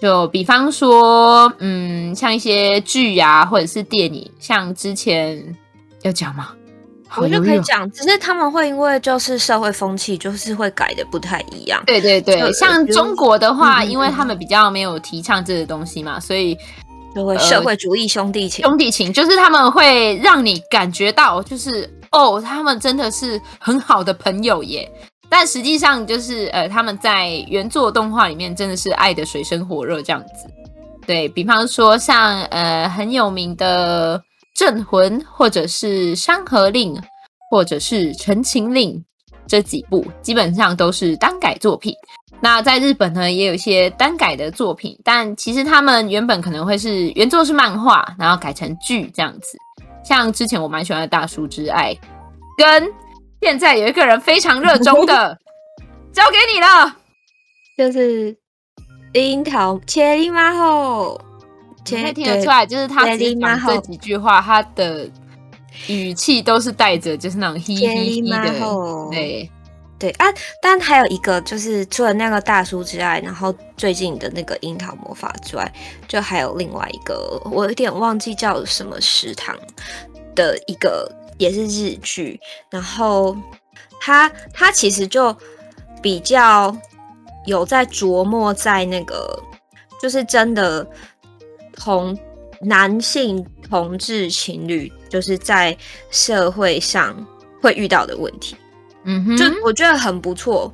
[0.00, 5.42] 就比方说，嗯，像一些剧啊，或者是电影，像之前
[6.02, 6.50] 要讲吗？
[7.16, 11.82] 我就可以讲，只是他们会因为就是社会风气，就是会改的不太一样。
[11.86, 16.56] 对对对，像中国的话，因为他们比较没有提倡这个东西嘛，所以。
[17.14, 24.90] 就会社会主义兄弟情，呃，兄弟情就是他们会让你感觉到，就是哦，他们真的是很好的朋友耶。
[25.30, 30.48] 但实际上，就是呃，他们在原作动画里面真的是爱的水深火热这样子。
[31.06, 34.18] 对，比方说像呃很有名的
[34.54, 36.94] 《镇魂》，或者是《山河令》，
[37.50, 38.92] 或者是《陈情令》
[39.46, 41.94] 这几部，基本上都是单改作品。
[42.40, 49.58] 那在日本呢，也有一些单改的作品，但其实他们原本可能会是原作是漫画，然后改成剧这样子。
[50.04, 51.92] 像之前我蛮喜欢的《大叔之爱》，
[52.56, 52.88] 跟
[53.42, 55.36] 现在有一个人非常热衷的，
[56.12, 56.96] 交给你了，
[57.76, 58.36] 就是
[59.14, 61.20] 樱桃切里马后，
[61.84, 65.10] 切可以听得出来，就是他讲这几句话，他的
[65.88, 69.50] 语气都是带着就是那种嘿嘿嘿的，对。
[69.98, 70.26] 对啊，
[70.62, 75.72] 但还有一个就是除了那个大叔之爱，然后最近的那个樱桃魔法之外，
[76.06, 79.58] 就还有另外一个，我有点忘记叫什么食堂
[80.36, 82.40] 的一个，也是日剧。
[82.70, 83.36] 然后
[84.00, 85.36] 他他其实就
[86.00, 86.76] 比较
[87.46, 89.42] 有在琢磨在那个，
[90.00, 90.86] 就是真的
[91.72, 92.16] 同
[92.60, 95.76] 男性同志情侣，就是在
[96.08, 97.26] 社会上
[97.60, 98.56] 会遇到的问题。
[99.10, 100.70] 嗯哼，就我觉得很不错，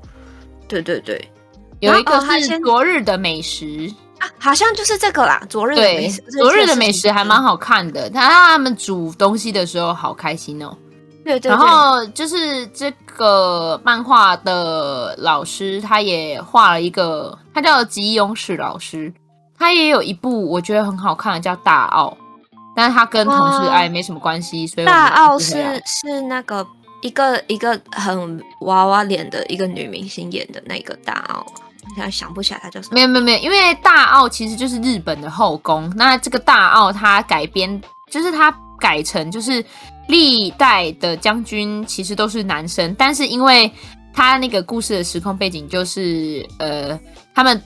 [0.67, 1.31] 对对对，
[1.79, 5.41] 有一个是昨日的美食啊，好像就是这个啦。
[5.49, 10.77] 昨日的美食，昨日的美食还蛮好看的，他他们煮东西的时候好开心哦。
[11.25, 19.15] 对，对对，然后就是这个漫画的老师，他也画了一个，他叫吉永史老师，
[19.57, 22.09] 他也有一部我觉得很好看的叫《大奥》，
[22.75, 26.67] 但是他跟同事爱没什么关系，所以大奥是是那个。
[27.05, 31.45] 一个一个很娃娃脸的一个女明星演的那个大奥，
[31.95, 32.95] 现在想不起来她叫什么。
[32.95, 35.93] 没有没有没有，因为大奥其实就是日本的后宫。
[35.97, 37.79] 那这个大奥它改编，
[38.11, 38.51] 就是它
[38.81, 39.63] 改成就是
[40.09, 43.71] 历代的将军其实都是男生，但是因为
[44.15, 46.99] 他那个故事的时空背景就是呃，
[47.35, 47.63] 他们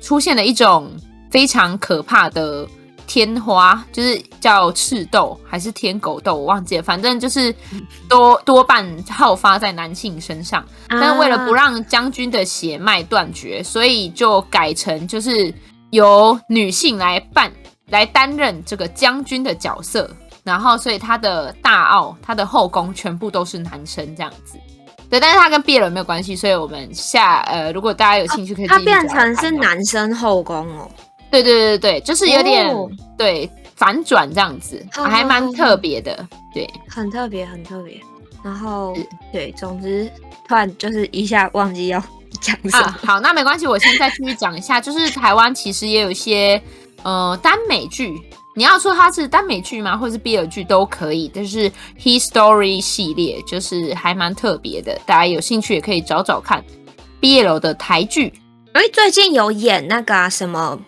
[0.00, 0.92] 出现了一种
[1.28, 2.64] 非常可怕的。
[3.06, 6.82] 天花就是叫赤豆还是天狗豆，我忘记了。
[6.82, 7.54] 反正就是
[8.08, 15.52] 多多半好发在男性身上，但是为了不让将军的血脉断绝，所以就改成就是
[15.90, 17.50] 由女性来扮
[17.88, 20.10] 来担任这个将军的角色。
[20.42, 24.56] 然后，所以他的大奥，他的后宫全部都是男生这样子。
[25.10, 30.88] 对，但是他跟 BL 没有关系，所以我们下呃，如果大家有兴趣，可以他变成是男生后宫哦。
[31.42, 38.00] 对对对对，就是有点、哦、对反转这样子，哦、还蛮特别的，对，很特别，很特别。
[38.42, 40.10] 然后是对，总之
[40.46, 42.02] 突然就是一下忘记要
[42.40, 42.78] 讲什么。
[42.78, 44.80] 啊、好，那没关系，我先再继续讲一下。
[44.80, 46.60] 就是台湾其实也有一些
[47.02, 48.14] 呃耽美剧，
[48.54, 49.96] 你要说它是耽美剧吗？
[49.96, 51.70] 或者是 BL 剧都可以，就是
[52.00, 54.96] History 系列，就是还蛮特别的。
[55.04, 56.64] 大家有兴趣也可以找找看
[57.20, 58.32] BL 的台剧。
[58.72, 60.78] 哎，最近有演那个、啊、什么？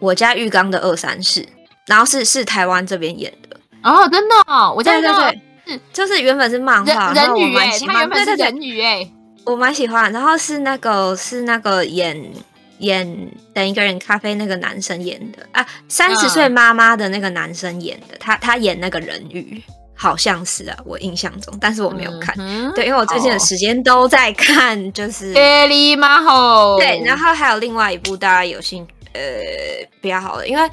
[0.00, 1.46] 我家浴缸的二三事
[1.86, 3.56] 然后是是台湾这边演的。
[3.82, 9.10] 哦，真的，哦，我在这是就是原本是漫画，人鱼哎，他原本是人鱼哎，
[9.44, 12.32] 我蛮喜欢，然后是那个是那个演
[12.78, 15.46] 演等一个人咖啡那个男生演的。
[15.52, 19.62] 啊，三十岁妈妈的那个男生演的，他他演那个人鱼。
[19.98, 22.34] 好像是啊，我印象中，但是我没有看。
[22.38, 26.76] 嗯、对，因为我最近的时间都在看，就是《艾莉玛吼》。
[26.78, 30.70] 对，然后还有另外一部大家有兴趣，呃，比较好的，因为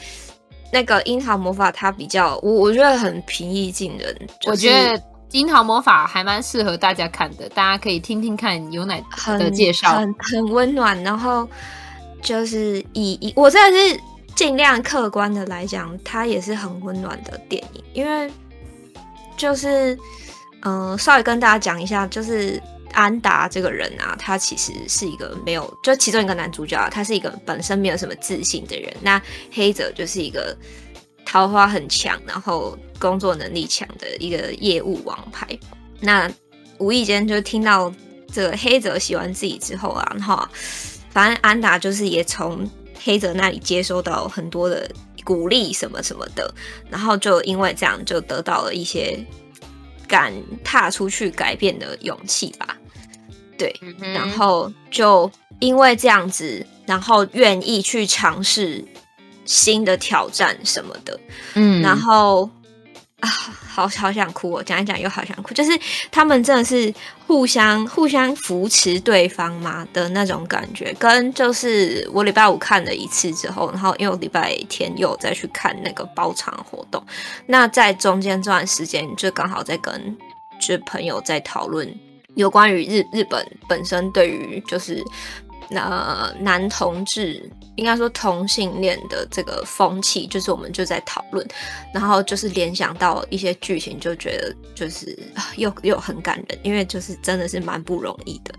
[0.71, 4.13] 那个《樱桃魔法》它比较，我我觉得很平易近人。
[4.41, 4.97] 就是、我觉得
[5.31, 11.01] 《樱桃魔法》还蛮适合大家看的，大家可以听听看有奶的介绍，很很温暖。
[11.03, 11.47] 然后
[12.21, 13.99] 就是以以我真的是
[14.35, 18.29] 尽量客观的来讲，它也是很温暖的电影，因为。
[19.35, 19.95] 就是，
[20.61, 22.61] 嗯、呃，稍微跟大家讲一下，就是
[22.93, 28.91] 安达这个人啊，他其实是一个没有，就其中一个男主角啊，他是一个本身没有什么自信的人。
[29.01, 29.21] 那
[29.51, 30.55] 黑泽就是一个
[31.25, 35.47] 桃花很强，然后工作能力强的一个业务王牌。
[35.99, 36.31] 那
[36.77, 37.93] 无意间就听到
[38.31, 40.47] 这个黑泽喜欢自己之后啊，然后
[41.09, 42.69] 反正安达就是也从
[43.03, 44.89] 黑泽那里接收到很多的。
[45.25, 46.53] 鼓励什么什么的，
[46.89, 49.17] 然后就因为这样，就得到了一些
[50.05, 50.33] 敢
[50.65, 52.77] 踏出去改变的勇气吧。
[53.63, 58.83] 对，嗯、然后就因为这样子，然后愿意去尝试
[59.45, 61.19] 新的挑战什么的。
[61.53, 62.49] 嗯，然后。
[63.23, 63.29] 啊，
[63.73, 64.63] 好好想哭哦！
[64.63, 65.71] 讲一讲又好想哭，就是
[66.11, 66.93] 他们真的是
[67.25, 77.01] 互相互相扶持对方嘛的那种感觉，跟就是我礼拜五看了一次之后，然后因为我礼拜天又再去看那个包场活动，
[77.45, 80.17] 那在中间这段时间就刚好在跟
[80.59, 81.87] 就朋友在讨论
[82.35, 85.03] 有关于日日本本身对于就是。
[85.69, 91.47] 那男同志应该说同性恋的这个风气，就是我们就在讨论，
[91.91, 95.17] 然后就是联想到一些剧情，就觉得就是
[95.55, 98.53] 又又很感人，因为就是真的是蛮不容易的。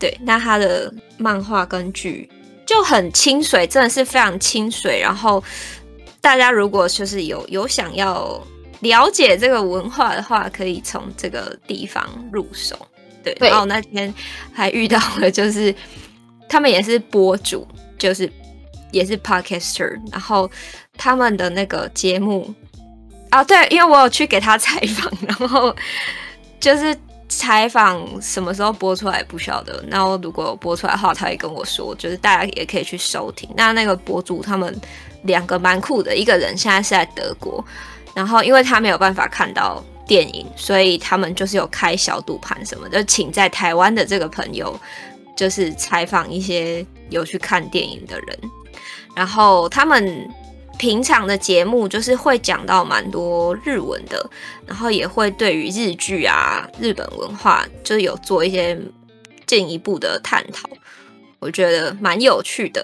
[0.00, 2.28] 对，那他的漫画跟剧
[2.66, 4.98] 就很清水，真的是非常清水。
[5.00, 5.44] 然后
[6.20, 8.42] 大家如果就是有有想要
[8.80, 12.78] 了解这个文化的话，可以从这个地方入手。
[13.22, 14.12] 对，对然后那天
[14.52, 15.74] 还遇到了，就是
[16.48, 17.66] 他们也是博主，
[17.98, 18.30] 就是
[18.92, 20.48] 也是 podcaster，然后
[20.96, 22.54] 他们的那个节目
[23.30, 25.74] 啊，对，因为我有去给他采访，然后
[26.60, 26.96] 就是
[27.28, 33.50] 采访什么时候播出来不晓得，然后如果有播出来的话，他会跟我说，就是大家也可以去收听。
[33.56, 34.74] 那那个博主他们
[35.24, 37.62] 两个蛮酷的，一个人现在是在德国，
[38.18, 39.84] 然后因为他没有办法看到。
[40.08, 44.74] 电影，所以他们就是有开小赌盘什么的，请在台湾的这个朋友，
[45.36, 48.38] 就是采访一些有去看电影的人，
[49.14, 50.26] 然后他们
[50.78, 54.30] 平常的节目就是会讲到蛮多日文的，
[54.66, 58.80] 然后也会对于日剧啊、日本文化，就是有做一些
[59.46, 60.66] 进一步的探讨，
[61.38, 62.82] 我觉得蛮有趣的。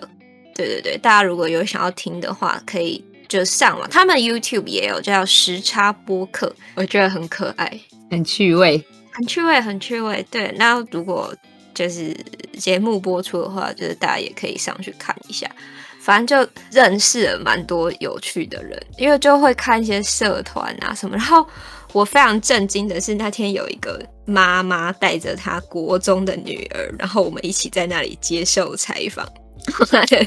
[0.54, 3.02] 对对对，大家如果有想要听的话，可以。
[3.34, 8.80] 就上网，他们 YouTube 也有叫时差播客，我觉得很可爱，很趣味，
[9.10, 10.24] 很趣味，很趣味。
[10.30, 11.34] 对，那如果
[11.74, 12.16] 就是
[12.56, 15.50] 节目播出的话，就是大家也可以上去看一下。
[15.98, 21.16] 反正就认识了蛮多有趣的人，因为就会看一些社团啊什么。
[21.16, 21.44] 然后
[21.92, 29.28] 我非常震惊的是，那天有一个妈妈带着她国中的女儿，然后我们一起在那里接受采访。
[29.90, 30.26] 他的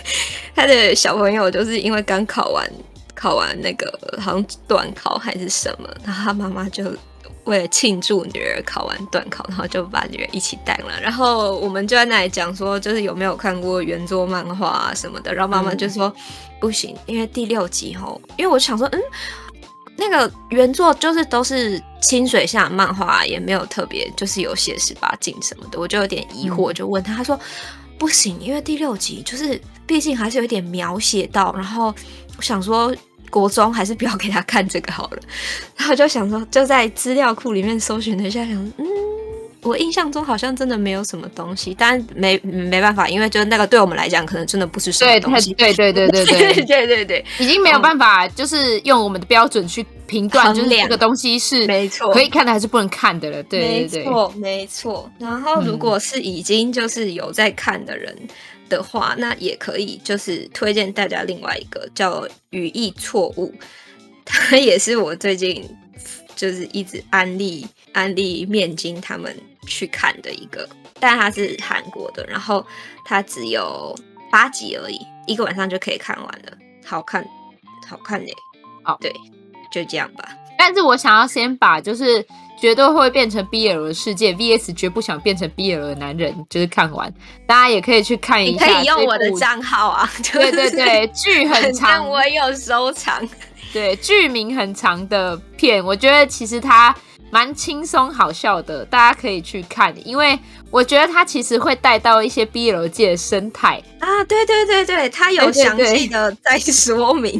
[0.53, 2.70] 他的小朋友就是因为刚考完。
[3.20, 6.95] 考完那个好像段考还是什么，然后他妈妈就
[7.45, 11.01] 为了庆祝女儿考完段考，然后就把女儿一起带了。
[11.01, 15.34] 然后我们就在那里讲说，就是有没有看过原作漫画啊什么的。
[15.34, 16.23] 然后妈妈就说、嗯、
[16.60, 19.02] 不行，因为第六集吼，因为我想说，嗯，
[19.95, 27.39] 那个原作就是都是清水下漫画，也没有特别就是有写十八禁什么的，我就有点疑惑，就问他，他说
[27.98, 31.95] 不行，因为第六集就是毕竟还是有一点描写到，然后
[32.38, 32.94] 我想说。
[33.30, 35.20] 国中还是不要给他看这个好了。
[35.78, 38.86] 然后就想说，就在资料库里面搜寻了一下，想嗯。
[39.64, 45.54] 我印象中好像真的没有什么东西，但没没办法，因为就那个对我们来讲，可能真的不是什么东西。
[45.56, 53.44] 对对对对对 对对对对，已经没有办法，就是用我们的标准去评断，就是这个东西是没错，可以看的还是不能看的了。
[53.44, 55.12] 对，没错没错。
[55.20, 58.16] 然后如果是已经就是有在看的人。
[58.68, 62.22] 的话，那也可以，就是推荐大家另外一个叫
[62.52, 63.52] 《语义错误》，
[64.26, 65.68] 它也是我最近
[66.35, 69.35] 就是一直安利安利面筋他们
[69.65, 70.68] 去看的一个，
[70.99, 72.65] 但它是韩国的，然后
[73.06, 73.95] 它只有
[74.31, 77.26] 八集而已，一个晚上就可以看完了，好看，
[77.88, 78.34] 好看嘞。
[78.84, 79.11] 好，对，
[79.72, 80.30] 就这样吧。
[80.57, 82.26] 但是我想要先把就是
[82.60, 87.14] 绝对会变成 BL 的世界 VS 绝不想变成 BL 的男人，就是看完，
[87.46, 88.66] 大家也可以去看一下。
[88.66, 90.10] 你可以用我的账号啊。
[90.34, 93.22] 对对对， 剧很长，我有收藏。
[93.72, 96.96] 对，剧名很长的片，我觉得其实它。
[97.30, 100.40] 蛮轻松好笑的，大家可以去看，因为
[100.72, 107.34] 我觉得它其实会带到一些 BL 界的生态啊，对对对对，它有详细的在说明。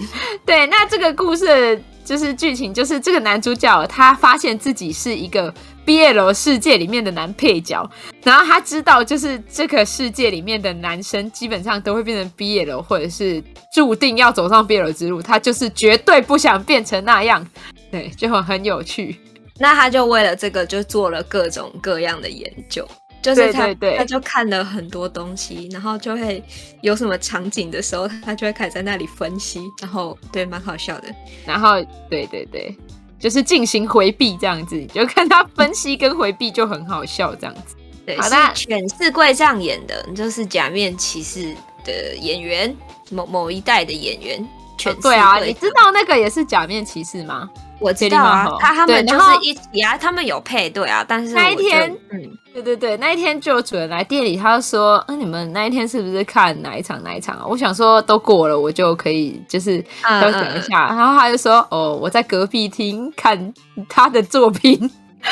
[0.46, 5.54] 对，对，对，对， 那这个故事就是剧情，就是这个男主角他发现自己是一个
[5.86, 7.86] BL 世界里面的男配角，
[8.24, 13.44] 然后他知道就是这个世界里面的男生基本上都会变成 BL，或者是
[13.74, 17.46] 注定要走上 BL 之路，他就是绝对不想变成那样，
[17.92, 19.20] 对，就很很有趣。
[19.60, 22.88] 那他就为了这个就做了各种各样的研究，
[23.22, 26.44] 就是他对对对，他就看了很多东西，然后就会
[26.82, 31.08] 有什么场景的时候，他就会开始在那里分析，然后对，蛮好笑的。
[31.46, 32.76] 然后对对对，
[33.20, 37.76] 就是进行回避这样子，就看他分析跟回避就很好笑这样子。
[38.06, 41.54] 对，好的，犬饲贵丈演的，就是假面骑士
[41.84, 42.74] 的演员，
[43.10, 44.48] 某某一代的演员。
[44.78, 47.50] 犬饲贵，对啊，你知道那个也是假面骑士吗？
[47.80, 57.46] 我知道啊，他他们就是一起啊，他们有配对啊，但是那一天，嗯，对对对，那一天就有主人来店里，他就说，嗯，你们那一天是不是看哪一场哪一场啊？
[57.48, 59.80] 我想说都过了，我就可以就是
[60.22, 63.54] 都等一下，然后他就说，哦，我在隔壁厅看
[63.88, 64.80] 他的作品，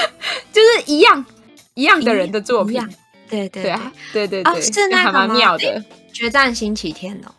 [0.53, 1.25] 就是一样
[1.73, 2.79] 一样的人的作品，
[3.27, 4.27] 对对对啊，对。
[4.27, 7.31] 对对，哦，是那个蛮妙的，决战星期天哦。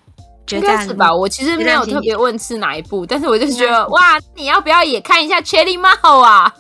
[0.51, 6.52] 应该是吧，我其实没有特别问是哪一部，但是我就觉得哇，你要不要也看一下《Cherry Mao》啊？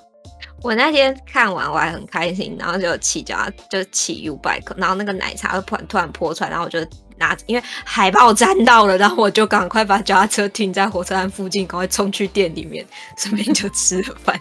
[0.62, 3.38] 我那天看完我还很开心，然后就骑脚
[3.70, 6.80] 就骑 U bike，然后那个奶茶突然突然泼出来，然后我就
[7.18, 12.84] 拿，因为海报沾到了，然后我就赶快把脚踏车停在火车站附近，赶快冲去店里面，
[13.16, 14.40] 顺便就吃了饭。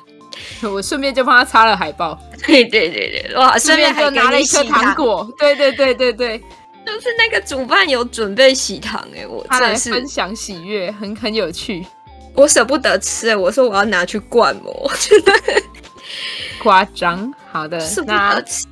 [0.64, 6.44] 我顺便就帮他擦了海报，对对对对，哇，顺便还拿了一颗糖果，对对对对对。
[6.86, 11.86] 就是那个主办有准备喜糖哎、欸，我真的是分享喜悦，很很有趣。
[12.34, 14.92] 我舍不得吃我说我要拿去灌模，
[16.62, 17.34] 夸张。
[17.52, 18.68] 好的，舍不得吃。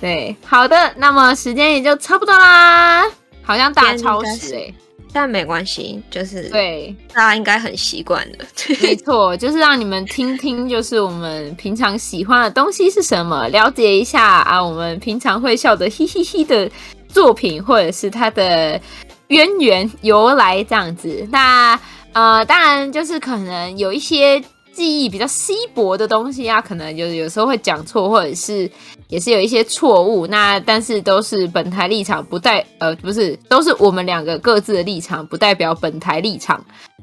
[0.00, 3.04] 对，好的，那么时间也就差不多啦，
[3.42, 4.74] 好像大超时哎、欸，
[5.14, 8.38] 但没关系，就是对大家应该很习惯了。
[8.82, 16.70] 没错，就是让你们听听，就是我们平常喜欢的东西是什么，了解一下啊，我们平常会笑的嘻嘻嘻的。
[17.14, 18.80] 作品或者是它的
[19.28, 21.78] 渊源由来这样子，那
[22.12, 24.42] 呃，当然就是可能有一些
[24.72, 28.68] 记忆比较稀薄的东西啊，可能有有时候会讲错，或者是
[29.14, 30.26] 也是有一些错误。
[30.26, 36.62] 那但是都是本台立场不代呃不是，都是我们两个各自的立场，不代表本台立场。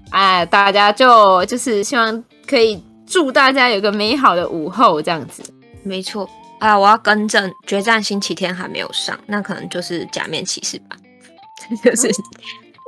[0.09, 5.41] 哎，大家就就是希望可以祝大家有个美好的午后这样子，
[5.83, 6.29] 没错。
[6.59, 6.77] 啊！
[6.77, 10.95] 我要更正，《决战星期天》还没有上，那可能就是假面骑士吧，
[11.83, 12.07] 就是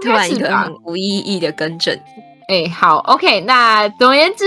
[0.03, 1.91] 突然一个很无意义的更正。
[2.49, 4.45] 哎、欸，好，OK，那总而言之，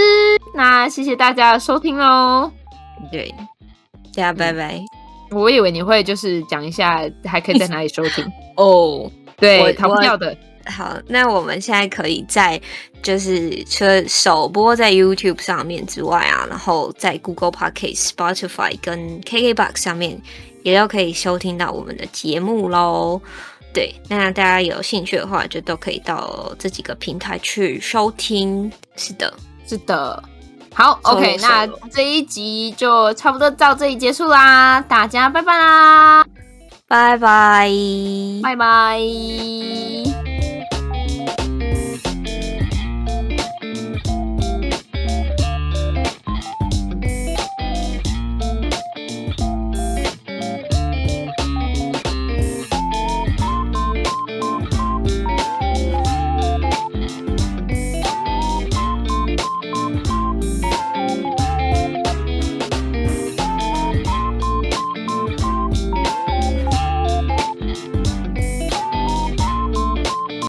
[0.55, 2.53] 那谢谢大家的收听喽。
[3.11, 3.35] 对，
[4.17, 4.83] 大家拜拜。
[5.31, 8.25] 我以为你会就是讲一下，还可以在哪里收听
[8.57, 9.11] 哦？
[9.37, 10.37] 对，逃不掉的。
[10.65, 12.61] 好，那我们现在可以在
[13.03, 20.21] 就是除了首播在 YouTube 上面之外啊，然后在 Google Podcast、Spotify 跟 KKBox 上面
[20.65, 23.21] 也都可以收听到我们的节目喽。
[23.73, 28.73] 对，那大家有兴趣的话，就都可以到这几个平台去收听。
[28.97, 29.33] 是的，
[29.67, 30.21] 是的。
[30.78, 36.23] 好，OK，那这一集就差不多到这里结束啦，大家拜拜啦，
[36.86, 37.70] 拜拜，
[38.43, 39.01] 拜拜。